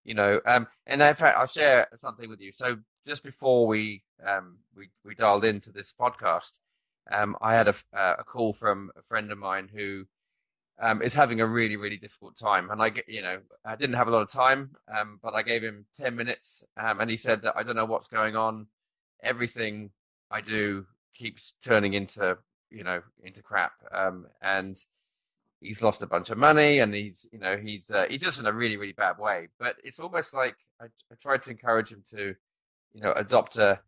[0.04, 0.42] you know.
[0.46, 2.52] Um, and in fact, I'll share something with you.
[2.52, 6.60] So just before we um we we dialed into this podcast,
[7.12, 10.06] um, I had a a call from a friend of mine who
[10.80, 12.70] um, is having a really, really difficult time.
[12.70, 15.42] And I get, you know, I didn't have a lot of time, um, but I
[15.42, 18.68] gave him 10 minutes um, and he said that I don't know what's going on.
[19.24, 19.92] Everything
[20.30, 22.38] I do keeps turning into,
[22.70, 23.74] you know, into crap.
[23.92, 24.78] Um, and
[25.62, 28.46] he's lost a bunch of money and he's, you know, he's, uh, he's just in
[28.46, 29.48] a really, really bad way.
[29.60, 32.36] But it's almost like I, I tried to encourage him to,
[32.94, 33.80] you know, adopt a,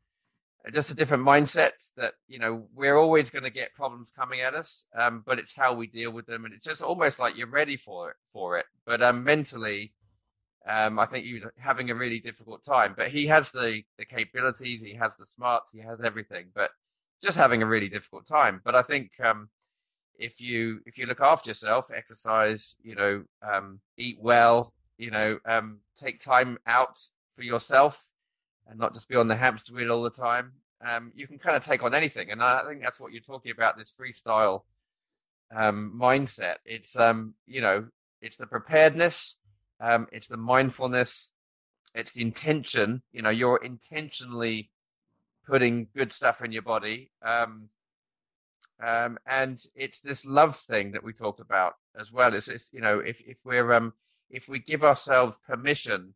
[0.71, 4.53] just a different mindset that you know we're always going to get problems coming at
[4.53, 7.47] us um, but it's how we deal with them and it's just almost like you're
[7.47, 9.93] ready for it for it but um, mentally
[10.67, 14.81] um, i think you're having a really difficult time but he has the the capabilities
[14.81, 16.71] he has the smarts he has everything but
[17.23, 19.49] just having a really difficult time but i think um,
[20.19, 25.39] if you if you look after yourself exercise you know um, eat well you know
[25.45, 26.99] um, take time out
[27.35, 28.07] for yourself
[28.69, 30.53] and not just be on the hamster wheel all the time.
[30.85, 33.51] Um, you can kind of take on anything, and I think that's what you're talking
[33.51, 33.77] about.
[33.77, 34.63] This freestyle
[35.55, 36.57] um, mindset.
[36.65, 37.87] It's um, you know,
[38.21, 39.37] it's the preparedness,
[40.11, 41.31] it's the mindfulness,
[41.95, 43.01] it's the intention.
[43.11, 44.69] You know, you're intentionally
[45.47, 47.69] putting good stuff in your body, um,
[48.85, 52.33] um, and it's this love thing that we talked about as well.
[52.33, 53.93] It's, it's you know, if if we're um,
[54.29, 56.13] if we give ourselves permission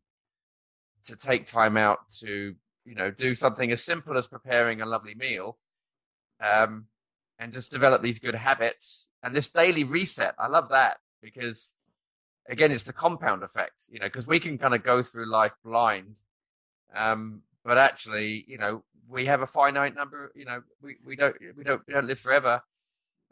[1.05, 2.55] to take time out to
[2.85, 5.57] you know do something as simple as preparing a lovely meal
[6.41, 6.85] um,
[7.39, 11.73] and just develop these good habits and this daily reset i love that because
[12.49, 15.53] again it's the compound effect you know because we can kind of go through life
[15.63, 16.17] blind
[16.95, 21.35] um, but actually you know we have a finite number you know we, we don't
[21.57, 22.61] we don't we don't live forever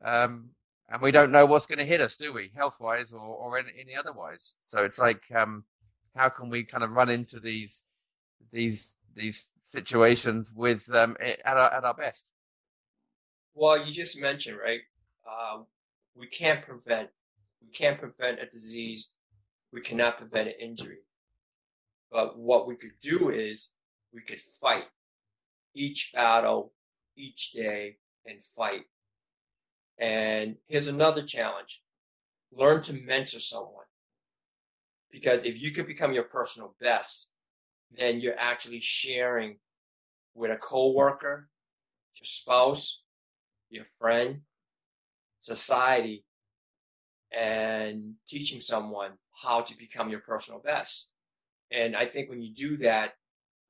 [0.03, 0.49] um,
[0.89, 3.57] and we don't know what's going to hit us do we health wise or, or
[3.57, 5.63] any, any otherwise so it's like um,
[6.15, 7.83] how can we kind of run into these
[8.51, 12.31] these these situations with um, at our at our best?
[13.53, 14.81] Well, you just mentioned right.
[15.27, 15.59] Uh,
[16.15, 17.09] we can't prevent
[17.61, 19.13] we can't prevent a disease.
[19.71, 20.99] We cannot prevent an injury.
[22.11, 23.71] But what we could do is
[24.11, 24.85] we could fight
[25.73, 26.73] each battle,
[27.15, 28.85] each day, and fight.
[29.97, 31.81] And here's another challenge
[32.51, 33.85] learn to mentor someone.
[35.11, 37.31] Because if you could become your personal best,
[37.91, 39.57] then you're actually sharing
[40.35, 41.49] with a coworker,
[42.15, 43.01] your spouse,
[43.69, 44.41] your friend,
[45.41, 46.23] society,
[47.31, 49.11] and teaching someone
[49.43, 51.11] how to become your personal best.
[51.71, 53.13] And I think when you do that,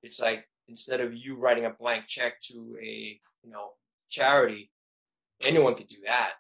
[0.02, 3.72] it's like instead of you writing a blank check to a you know
[4.10, 4.72] charity,
[5.44, 6.34] anyone could do that.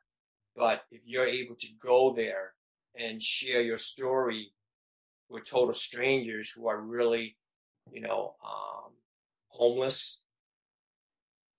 [0.55, 2.53] But if you're able to go there
[2.95, 4.51] and share your story
[5.29, 7.37] with total strangers who are really,
[7.91, 8.91] you know, um,
[9.49, 10.21] homeless.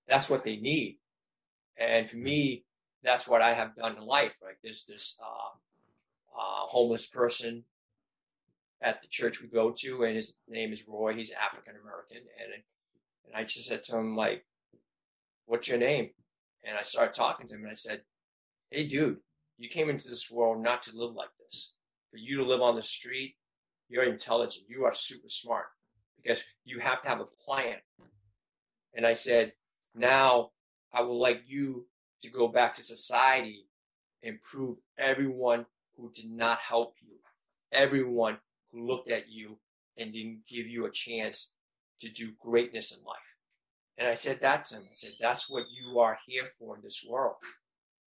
[0.09, 0.99] That's what they need.
[1.79, 2.65] And for me,
[3.03, 4.39] that's what I have done in life.
[4.43, 7.65] Like there's this uh, uh, homeless person
[8.83, 11.15] at the church we go to, and his name is Roy.
[11.15, 12.63] He's African American, and
[13.27, 14.45] and I just said to him like,
[15.47, 16.11] "What's your name?"
[16.67, 18.03] And I started talking to him, and I said,
[18.71, 19.19] "Hey, dude,
[19.59, 21.75] you came into this world not to live like this.
[22.11, 23.37] For you to live on the street
[23.91, 24.67] you're intelligent.
[24.69, 25.67] You are super smart
[26.23, 27.77] because you have to have a plan.
[28.95, 29.53] And I said,
[29.95, 30.51] now
[30.93, 31.87] I would like you
[32.23, 33.67] to go back to society
[34.23, 35.67] and prove everyone
[35.97, 37.17] who did not help you,
[37.73, 38.39] everyone
[38.73, 39.59] who looked at you
[39.99, 41.55] and didn't give you a chance
[42.01, 43.19] to do greatness in life.
[43.99, 44.85] And I said that to him.
[44.85, 47.37] I said, that's what you are here for in this world.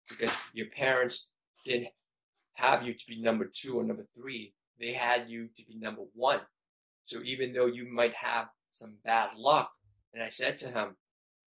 [0.10, 1.30] Because your parents
[1.66, 1.90] didn't
[2.56, 6.02] have you to be number two or number three they had you to be number
[6.14, 6.42] one.
[7.06, 9.72] So even though you might have some bad luck,
[10.14, 10.96] and I said to him,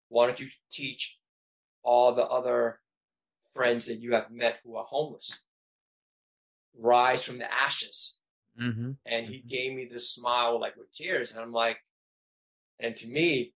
[0.09, 1.17] why don't you teach
[1.83, 2.79] all the other
[3.53, 5.39] friends that you have met who are homeless?
[6.77, 8.17] Rise from the ashes.
[8.59, 8.91] Mm-hmm.
[9.05, 9.47] And he mm-hmm.
[9.47, 11.33] gave me this smile, like with tears.
[11.33, 11.77] And I'm like,
[12.79, 13.53] and to me,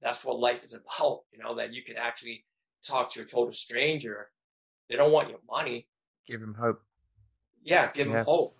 [0.00, 2.44] that's what life is about, you know, that you can actually
[2.84, 4.28] talk to a total stranger.
[4.88, 5.88] They don't want your money.
[6.26, 6.82] Give him hope.
[7.62, 8.16] Yeah, give yes.
[8.16, 8.54] him hope.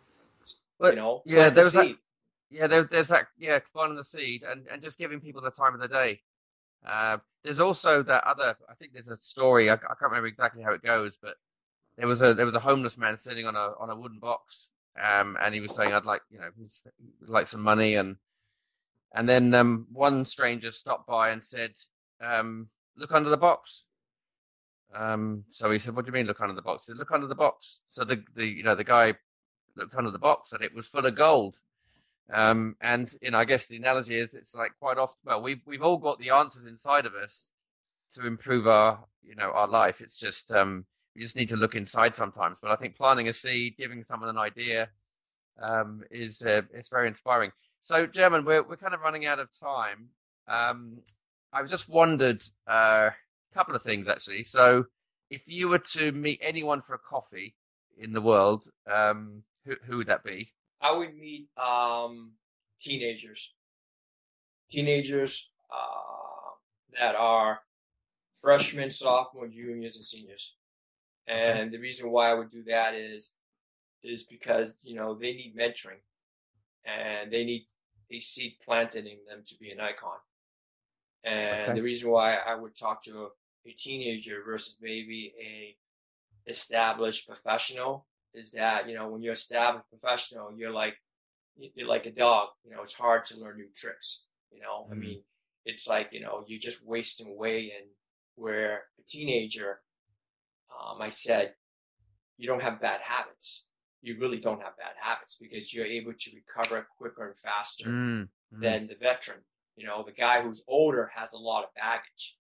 [0.79, 1.97] But, you know, yeah, there's the that.
[2.51, 3.29] Yeah, there, there's that.
[3.39, 6.21] Yeah, planting the seed and, and just giving people the time of the day.
[6.85, 8.57] Uh, there's also that other.
[8.69, 9.71] I think there's a story.
[9.71, 11.37] I, I, can't remember exactly how it goes, but
[11.97, 14.71] there was a there was a homeless man sitting on a on a wooden box,
[15.03, 16.51] um, and he was saying, "I'd like you know,
[17.27, 18.17] like some money," and
[19.15, 21.73] and then um, one stranger stopped by and said,
[22.21, 23.87] um, "Look under the box."
[24.95, 27.13] Um, so he said, "What do you mean, look under the box?" He said, "Look
[27.13, 29.15] under the box." So the the you know the guy
[29.77, 31.59] looked under the box and it was full of gold.
[32.33, 35.21] Um, and you know, I guess the analogy is it's like quite often.
[35.25, 37.51] Well, we've we've all got the answers inside of us
[38.13, 40.01] to improve our you know our life.
[40.01, 40.87] It's just um,
[41.17, 42.61] we just need to look inside sometimes.
[42.61, 44.91] But I think planting a seed, giving someone an idea,
[45.61, 47.53] um, is uh, it's very inspiring.
[47.81, 50.11] So, German, we're we're kind of running out of time.
[50.47, 50.99] Um,
[51.53, 54.45] I've just wondered uh, a couple of things actually.
[54.45, 54.85] So,
[55.31, 57.55] if you were to meet anyone for a coffee
[57.97, 60.53] in the world, um, who who would that be?
[60.83, 62.33] I would meet um,
[62.79, 63.55] teenagers,
[64.71, 66.53] teenagers uh,
[67.01, 67.61] that are
[68.35, 70.57] freshmen, sophomore, juniors, and seniors.
[71.29, 73.33] And the reason why I would do that is
[74.03, 76.01] is because you know they need mentoring,
[76.85, 77.67] and they need
[78.11, 80.19] a seed planted in them to be an icon.
[81.25, 81.75] And okay.
[81.75, 85.77] the reason why I would talk to a, a teenager versus maybe a
[86.49, 90.95] established professional is that you know when you're a established professional, you're like
[91.57, 92.49] you're like a dog.
[92.65, 94.25] You know, it's hard to learn new tricks.
[94.53, 94.93] You know, mm-hmm.
[94.93, 95.23] I mean,
[95.65, 97.73] it's like you know you're just wasting away.
[97.77, 97.87] And
[98.37, 99.81] where a teenager,
[100.81, 101.55] um, I said,
[102.39, 103.67] you don't have bad habits.
[104.03, 108.61] You really don't have bad habits because you're able to recover quicker and faster mm-hmm.
[108.61, 109.41] than the veteran.
[109.77, 112.37] You know, the guy who's older has a lot of baggage,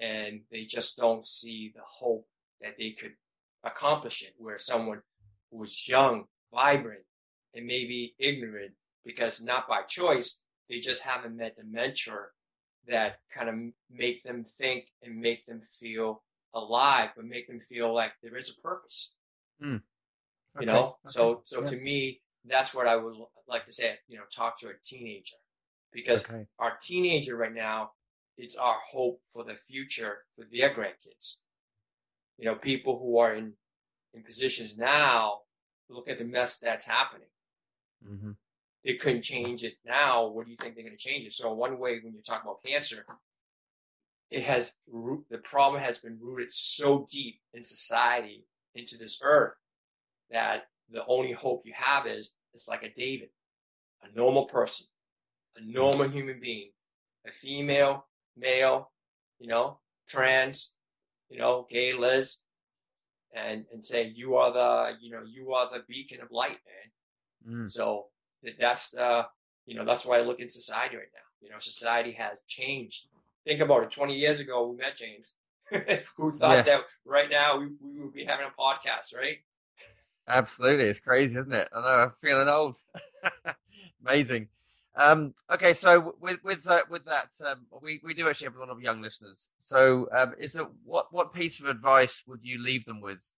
[0.00, 2.26] and they just don't see the hope
[2.60, 3.12] that they could
[3.62, 4.34] accomplish it.
[4.36, 5.02] Where someone
[5.50, 7.04] who's young, vibrant,
[7.54, 8.72] and maybe ignorant
[9.04, 12.32] because not by choice, they just haven't met the mentor
[12.88, 13.54] that kind of
[13.90, 16.22] make them think and make them feel
[16.54, 19.14] alive, but make them feel like there is a purpose.
[19.62, 19.76] Mm.
[19.76, 19.82] Okay.
[20.60, 21.08] You know, okay.
[21.08, 21.68] so so yeah.
[21.68, 23.14] to me, that's what I would
[23.48, 23.96] like to say.
[24.08, 25.36] You know, talk to a teenager
[25.92, 26.46] because okay.
[26.58, 27.92] our teenager right now
[28.38, 31.36] it's our hope for the future for their grandkids.
[32.38, 33.54] You know, people who are in
[34.14, 35.40] in positions now
[35.88, 37.28] look at the mess that's happening.
[38.06, 38.32] Mm-hmm.
[38.84, 40.26] They couldn't change it now.
[40.26, 41.32] What do you think they're going to change it?
[41.32, 43.06] So one way when you talk about cancer,
[44.32, 44.72] it has
[45.30, 49.54] the problem has been rooted so deep in society into this earth
[50.30, 53.28] that the only hope you have is it's like a David,
[54.02, 54.86] a normal person,
[55.56, 56.70] a normal human being,
[57.26, 58.06] a female,
[58.36, 58.90] male,
[59.38, 60.74] you know, trans,
[61.28, 62.38] you know, gay, Liz,
[63.34, 66.58] and and say you are the you know you are the beacon of light,
[67.46, 67.66] man.
[67.66, 67.72] Mm.
[67.72, 68.06] So
[68.58, 69.26] that's the
[69.66, 71.20] you know that's why I look in society right now.
[71.40, 73.08] You know, society has changed.
[73.46, 73.90] Think about it.
[73.90, 75.34] Twenty years ago, we met James.
[76.16, 76.62] Who thought yeah.
[76.62, 79.38] that right now we, we would be having a podcast, right?
[80.28, 81.68] Absolutely, it's crazy, isn't it?
[81.74, 82.78] I know I'm feeling old.
[84.06, 84.48] Amazing.
[84.94, 88.60] Um, okay, so with with uh, with that, um, we we do actually have a
[88.60, 89.48] lot of young listeners.
[89.60, 93.32] So, um, is it what what piece of advice would you leave them with?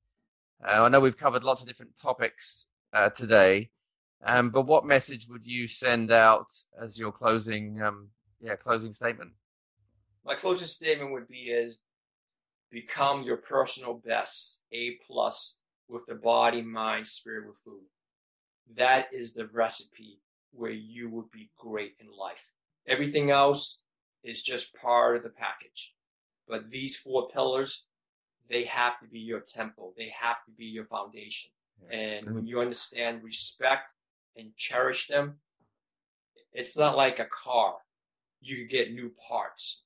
[0.67, 3.71] Uh, I know we've covered lots of different topics uh, today,
[4.25, 6.49] um, but what message would you send out
[6.81, 8.09] as your closing um,
[8.41, 9.33] yeah closing statement?
[10.25, 11.79] My closing statement would be is
[12.71, 17.85] become your personal best, A plus with the body, mind, spirit, with food.
[18.75, 20.21] That is the recipe
[20.53, 22.51] where you would be great in life.
[22.87, 23.83] Everything else
[24.23, 25.95] is just part of the package.
[26.49, 27.85] But these four pillars,
[28.49, 29.95] they have to be your temple.
[29.97, 31.51] They have to be your foundation.
[31.91, 32.35] And mm-hmm.
[32.35, 33.85] when you understand respect
[34.37, 35.37] and cherish them,
[36.53, 37.75] it's not like a car.
[38.41, 39.83] You get new parts.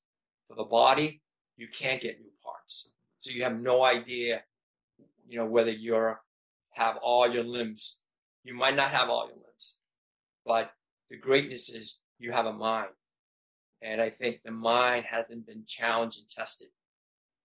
[0.48, 1.22] For the body,
[1.56, 2.90] you can't get new parts.
[3.20, 4.42] So you have no idea,
[5.28, 6.20] you know, whether you're
[6.72, 8.00] have all your limbs.
[8.44, 9.48] You might not have all your limbs
[10.48, 10.72] but
[11.10, 12.88] the greatness is you have a mind.
[13.82, 16.68] And I think the mind hasn't been challenged and tested.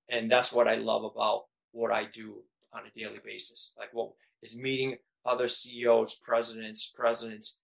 [0.09, 1.43] And that's what I love about
[1.73, 2.37] what I do
[2.73, 3.73] on a daily basis.
[3.77, 4.95] Like what is meeting
[5.25, 7.59] other CEOs, presidents, presidents,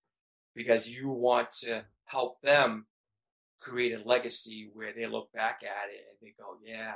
[0.55, 2.85] because you want to help them
[3.59, 6.93] create a legacy where they look back at it and they go, yeah,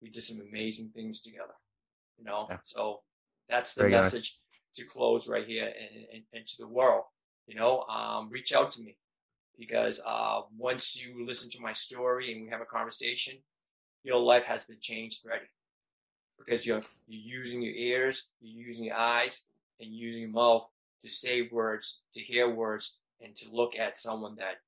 [0.00, 1.54] we did some amazing things together.
[2.18, 2.58] You know, yeah.
[2.64, 3.00] so
[3.48, 4.76] that's the Very message nice.
[4.76, 7.04] to close right here and, and, and to the world
[7.50, 8.96] you know, um, reach out to me
[9.58, 13.34] because uh, once you listen to my story and we have a conversation,
[14.04, 15.46] your life has been changed already
[16.38, 19.46] because you're you're using your ears, you're using your eyes,
[19.80, 20.64] and using your mouth
[21.02, 24.60] to say words, to hear words, and to look at someone that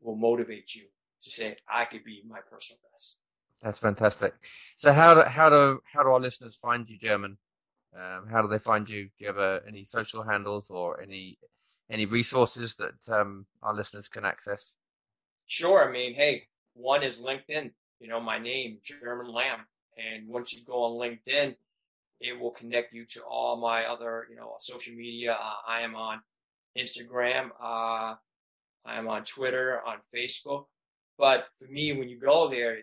[0.00, 0.84] will motivate you
[1.22, 3.18] to say, "I could be my personal best."
[3.62, 4.34] That's fantastic.
[4.78, 7.36] So how do how do how do our listeners find you, German?
[7.94, 9.04] Um, how do they find you?
[9.04, 11.38] Do you have uh, any social handles or any
[11.90, 14.74] any resources that um, our listeners can access?
[15.46, 15.88] Sure.
[15.88, 16.44] I mean, hey,
[16.74, 17.72] one is LinkedIn.
[17.98, 19.60] You know, my name, German Lam,
[19.98, 21.56] and once you go on LinkedIn,
[22.20, 25.32] it will connect you to all my other, you know, social media.
[25.32, 26.20] Uh, I am on
[26.78, 27.50] Instagram.
[27.60, 28.14] Uh,
[28.84, 30.64] I am on Twitter, on Facebook.
[31.18, 32.78] But for me, when you go there,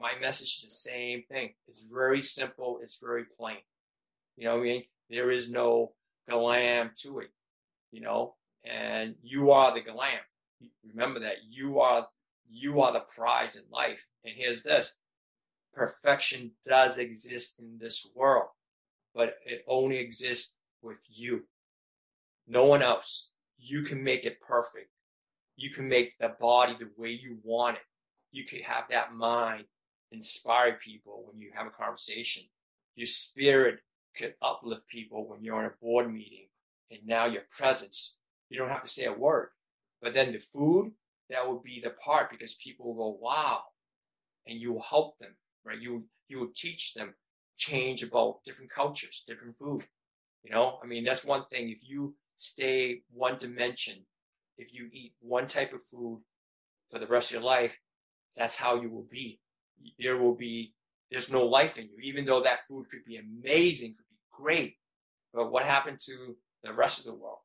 [0.00, 1.50] my message is the same thing.
[1.68, 2.80] It's very simple.
[2.82, 3.58] It's very plain.
[4.36, 4.84] You know what I mean?
[5.10, 5.92] There is no
[6.28, 7.30] glam to it,
[7.90, 8.34] you know,
[8.64, 10.20] and you are the glam.
[10.86, 12.06] Remember that you are,
[12.48, 14.08] you are the prize in life.
[14.24, 14.96] And here's this
[15.74, 18.48] perfection does exist in this world,
[19.14, 21.44] but it only exists with you.
[22.46, 23.30] No one else.
[23.58, 24.88] You can make it perfect.
[25.60, 27.82] You can make the body the way you want it.
[28.32, 29.64] You can have that mind
[30.10, 32.44] inspire people when you have a conversation.
[32.96, 33.80] Your spirit
[34.16, 36.46] could uplift people when you're in a board meeting.
[36.90, 38.16] And now your presence,
[38.48, 39.50] you don't have to say a word.
[40.00, 40.92] But then the food,
[41.28, 43.64] that would be the part because people will go, wow.
[44.46, 45.78] And you will help them, right?
[45.78, 47.14] You, you will teach them
[47.58, 49.84] change about different cultures, different food.
[50.42, 51.68] You know, I mean, that's one thing.
[51.68, 54.06] If you stay one dimension,
[54.60, 56.20] if you eat one type of food
[56.90, 57.76] for the rest of your life,
[58.36, 59.40] that's how you will be.
[59.98, 60.74] There will be,
[61.10, 64.76] there's no life in you, even though that food could be amazing, could be great.
[65.32, 67.38] But what happened to the rest of the world?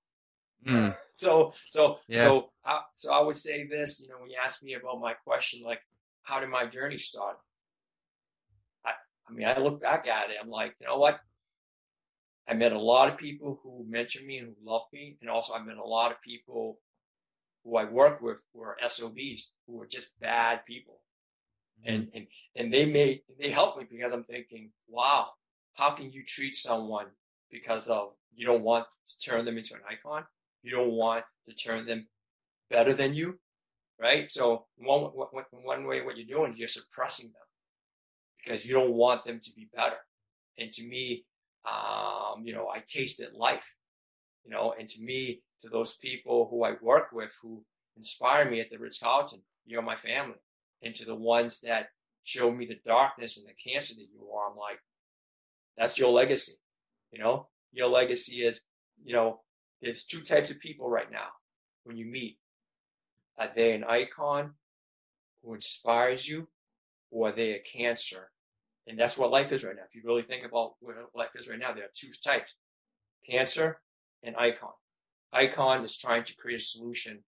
[0.68, 0.96] Mm.
[1.18, 2.24] So, so, Yeah.
[2.24, 5.14] so, I, so I would say this, you know, when you ask me about my
[5.14, 5.80] question, like,
[6.24, 7.38] how did my journey start?
[8.84, 8.92] I,
[9.30, 11.22] I mean, I look back at it, I'm like, you know what?
[12.50, 15.18] I met a lot of people who mentioned me and who loved me.
[15.22, 16.80] And also I met a lot of people
[17.66, 21.02] who I work with who are SOBs, who are just bad people.
[21.84, 25.30] And, and, and they made, they helped me because I'm thinking, wow,
[25.74, 27.08] how can you treat someone
[27.52, 30.24] because of you don't want to turn them into an icon?
[30.64, 32.08] You don't want to turn them
[32.70, 33.40] better than you,
[34.00, 34.32] right?
[34.32, 37.34] So one, one, one way what you're doing is you're suppressing them
[38.44, 39.98] because you don't want them to be better.
[40.58, 41.26] And to me,
[41.66, 43.76] um, you know, I tasted life,
[44.44, 47.64] you know, and to me, to those people who I work with who
[47.98, 50.38] inspire me at the Ritz Carlton, you're my family.
[50.84, 51.88] And to the ones that
[52.24, 54.80] show me the darkness and the cancer that you are, I'm like,
[55.76, 56.54] that's your legacy.
[57.12, 58.62] You know, your legacy is,
[59.04, 59.42] you know,
[59.82, 61.28] there's two types of people right now
[61.84, 62.38] when you meet.
[63.40, 64.54] Are they an icon
[65.44, 66.48] who inspires you
[67.10, 68.30] or are they a cancer?
[68.88, 69.82] And that's what life is right now.
[69.88, 72.56] If you really think about what life is right now, there are two types
[73.28, 73.80] cancer
[74.24, 74.72] and icon.
[75.34, 77.24] Icon is trying to create a solution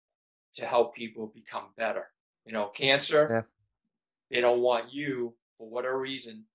[0.54, 2.10] to help people become better.
[2.44, 3.42] You know, cancer, Yeah.
[4.30, 6.46] they don't want you, for whatever reason,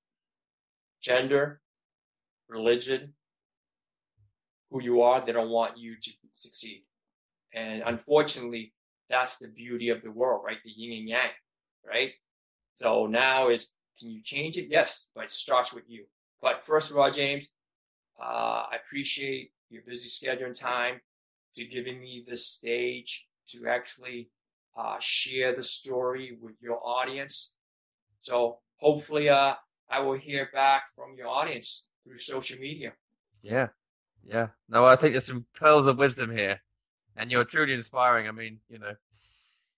[1.01, 1.61] gender,
[2.47, 3.15] religion,
[4.69, 6.85] who you are, they don't want you to succeed.
[7.53, 8.73] And unfortunately,
[9.09, 10.59] that's the beauty of the world, right?
[10.63, 11.31] The yin and yang,
[11.83, 12.13] right?
[12.75, 14.67] So now is, can you change it?
[14.69, 16.05] Yes, but it starts with you.
[16.41, 17.49] But first of all, James,
[18.21, 21.01] uh, I appreciate your busy schedule and time
[21.55, 24.29] to giving me this stage to actually
[24.77, 27.55] uh, share the story with your audience.
[28.21, 29.55] So hopefully, uh,
[29.89, 32.93] I will hear back from your audience through social media.
[33.41, 33.69] Yeah,
[34.25, 34.49] yeah.
[34.67, 36.61] No, I think there's some pearls of wisdom here,
[37.15, 38.27] and you're truly inspiring.
[38.27, 38.93] I mean, you know,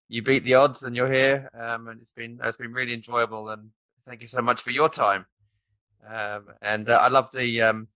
[0.10, 3.50] you beat the odds, and you're here, um, and it's been it's been really enjoyable.
[3.50, 3.70] And
[4.06, 5.26] thank you so much for your time.
[6.08, 7.88] Um, and uh, I love the um,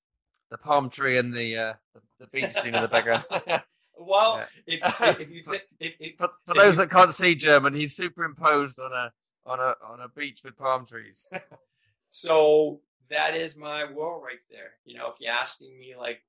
[0.51, 3.24] the palm tree and the uh, the, the beach scene in the background.
[3.97, 4.84] Well, Yeah.
[4.84, 8.78] if, if you think, if, if, for, for those that can't see German, he's superimposed
[8.78, 9.11] on a
[9.45, 11.28] on a on a beach with palm trees.
[12.09, 14.71] So that is my world right there.
[14.86, 16.21] You know, if you're asking me like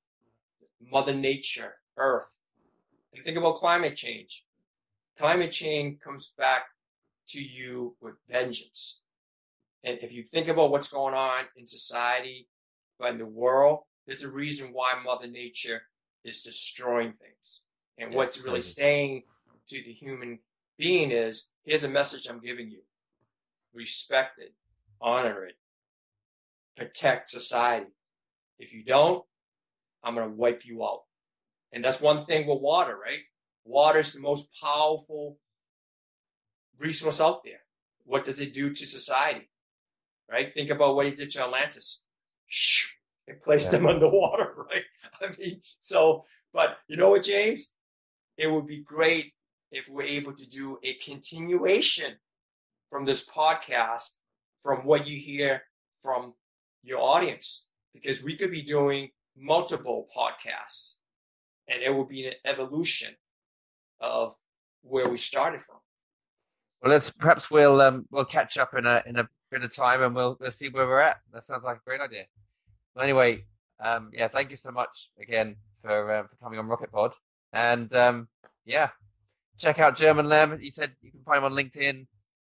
[0.81, 2.39] Mother Nature, Earth,
[3.15, 4.45] and think about climate change.
[5.17, 6.67] Climate change comes back
[7.29, 9.01] to you with vengeance.
[9.85, 12.49] And if you think about what's going on in society,
[12.99, 15.83] but in the world, there's a reason why Mother Nature
[16.25, 17.63] is destroying things.
[17.99, 19.23] And Yeah, what's really saying
[19.69, 20.39] to the human
[20.79, 22.81] being is, here's a message I'm giving you.
[23.75, 24.55] Respect it,
[25.01, 25.57] honor it,
[26.77, 27.93] protect society.
[28.59, 29.25] If you don't,
[30.03, 31.03] I'm going to wipe you out.
[31.73, 33.21] And that's one thing with water, right?
[33.65, 35.39] Water is the most powerful
[36.79, 37.61] resource out there.
[38.05, 39.51] What does it do to society?
[40.31, 40.53] Right?
[40.53, 42.05] Think about what it did to Atlantis.
[42.47, 42.96] Shh,
[43.27, 43.79] It placed Yeah.
[43.79, 44.85] them underwater, right?
[45.23, 47.73] I mean, so, but you know what, James?
[48.37, 49.33] It would be great
[49.73, 52.17] if we're able to do a continuation
[52.91, 54.17] from this podcast
[54.63, 55.63] from what you hear
[56.03, 56.35] from
[56.83, 60.97] your audience because we could be doing multiple podcasts
[61.69, 63.15] and it will be an evolution
[64.01, 64.35] of
[64.83, 65.79] where we started from.
[66.81, 70.03] well, let's perhaps we'll um we'll catch up in a in a bit of time,
[70.03, 71.17] and we'll we'll see where we're at.
[71.33, 72.27] That sounds like a great idea.
[72.97, 73.45] Well, anyway,
[73.79, 77.13] um, yeah, thank you so much again for uh, for coming on Rocket Pod,
[77.53, 78.29] and um,
[78.65, 78.89] yeah,
[79.59, 80.59] check out German Lam.
[80.63, 82.07] You said you can find him on LinkedIn.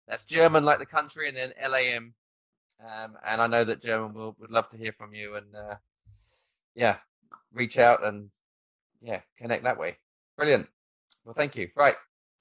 [0.08, 2.14] That's German like the country, and then LAM.
[2.80, 5.74] Um, and I know that German will would love to hear from you, and uh,
[6.74, 6.96] yeah,
[7.52, 8.30] reach out and
[9.02, 9.98] yeah, connect that way.
[10.38, 10.66] Brilliant.
[11.26, 11.68] Well, thank you.
[11.76, 11.96] Right.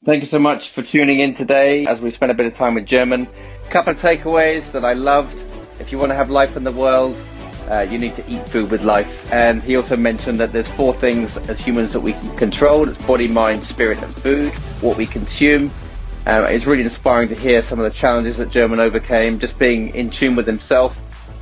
[0.06, 2.76] Thank you so much for tuning in today as we spent a bit of time
[2.76, 3.28] with German.
[3.66, 5.44] A couple of takeaways that I loved.
[5.82, 7.18] If you want to have life in the world,
[7.70, 9.08] uh, you need to eat food with life.
[9.32, 12.88] And he also mentioned that there's four things as humans that we can control.
[12.90, 14.54] It's body, mind, spirit, and food.
[14.82, 15.72] What we consume.
[16.26, 19.96] Um, it's really inspiring to hear some of the challenges that German overcame, just being
[19.96, 20.98] in tune with himself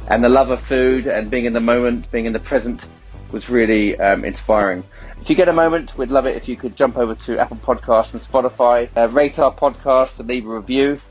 [0.07, 2.87] and the love of food and being in the moment, being in the present
[3.31, 4.83] was really um, inspiring.
[5.21, 7.57] If you get a moment, we'd love it if you could jump over to Apple
[7.57, 11.01] Podcasts and Spotify, uh, rate our podcast and leave a review.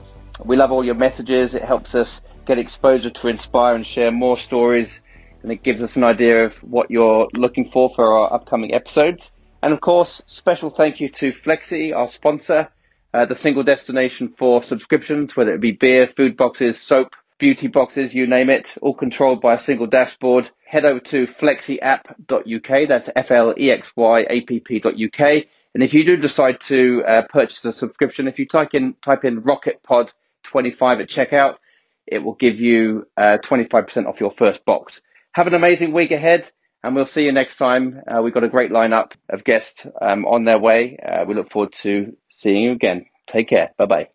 [0.45, 1.55] We love all your messages.
[1.55, 5.01] It helps us get exposure to inspire and share more stories
[5.45, 9.31] and it gives us an idea of what you're looking for for our upcoming episodes.
[9.63, 12.71] And of course, special thank you to Flexy, our sponsor,
[13.13, 18.15] uh, the single destination for subscriptions, whether it be beer, food boxes, soap, beauty boxes,
[18.15, 20.51] you name it, all controlled by a single dashboard.
[20.65, 23.61] Head over to flexyapp.uk, that's F-L-E-X-Y-A-P-P.uk.
[25.75, 29.27] And if you do decide to uh, purchase a subscription, if you type in, type
[29.27, 30.09] in RocketPod
[30.45, 31.57] 25 at checkout,
[32.07, 35.03] it will give you uh, 25% off your first box.
[35.35, 36.51] Have an amazing week ahead,
[36.85, 38.03] and we'll see you next time.
[38.09, 40.99] Uh, we've got a great lineup of guests um, on their way.
[40.99, 43.07] Uh, we look forward to seeing you again.
[43.29, 43.73] Take care.
[43.79, 44.09] Bye bye.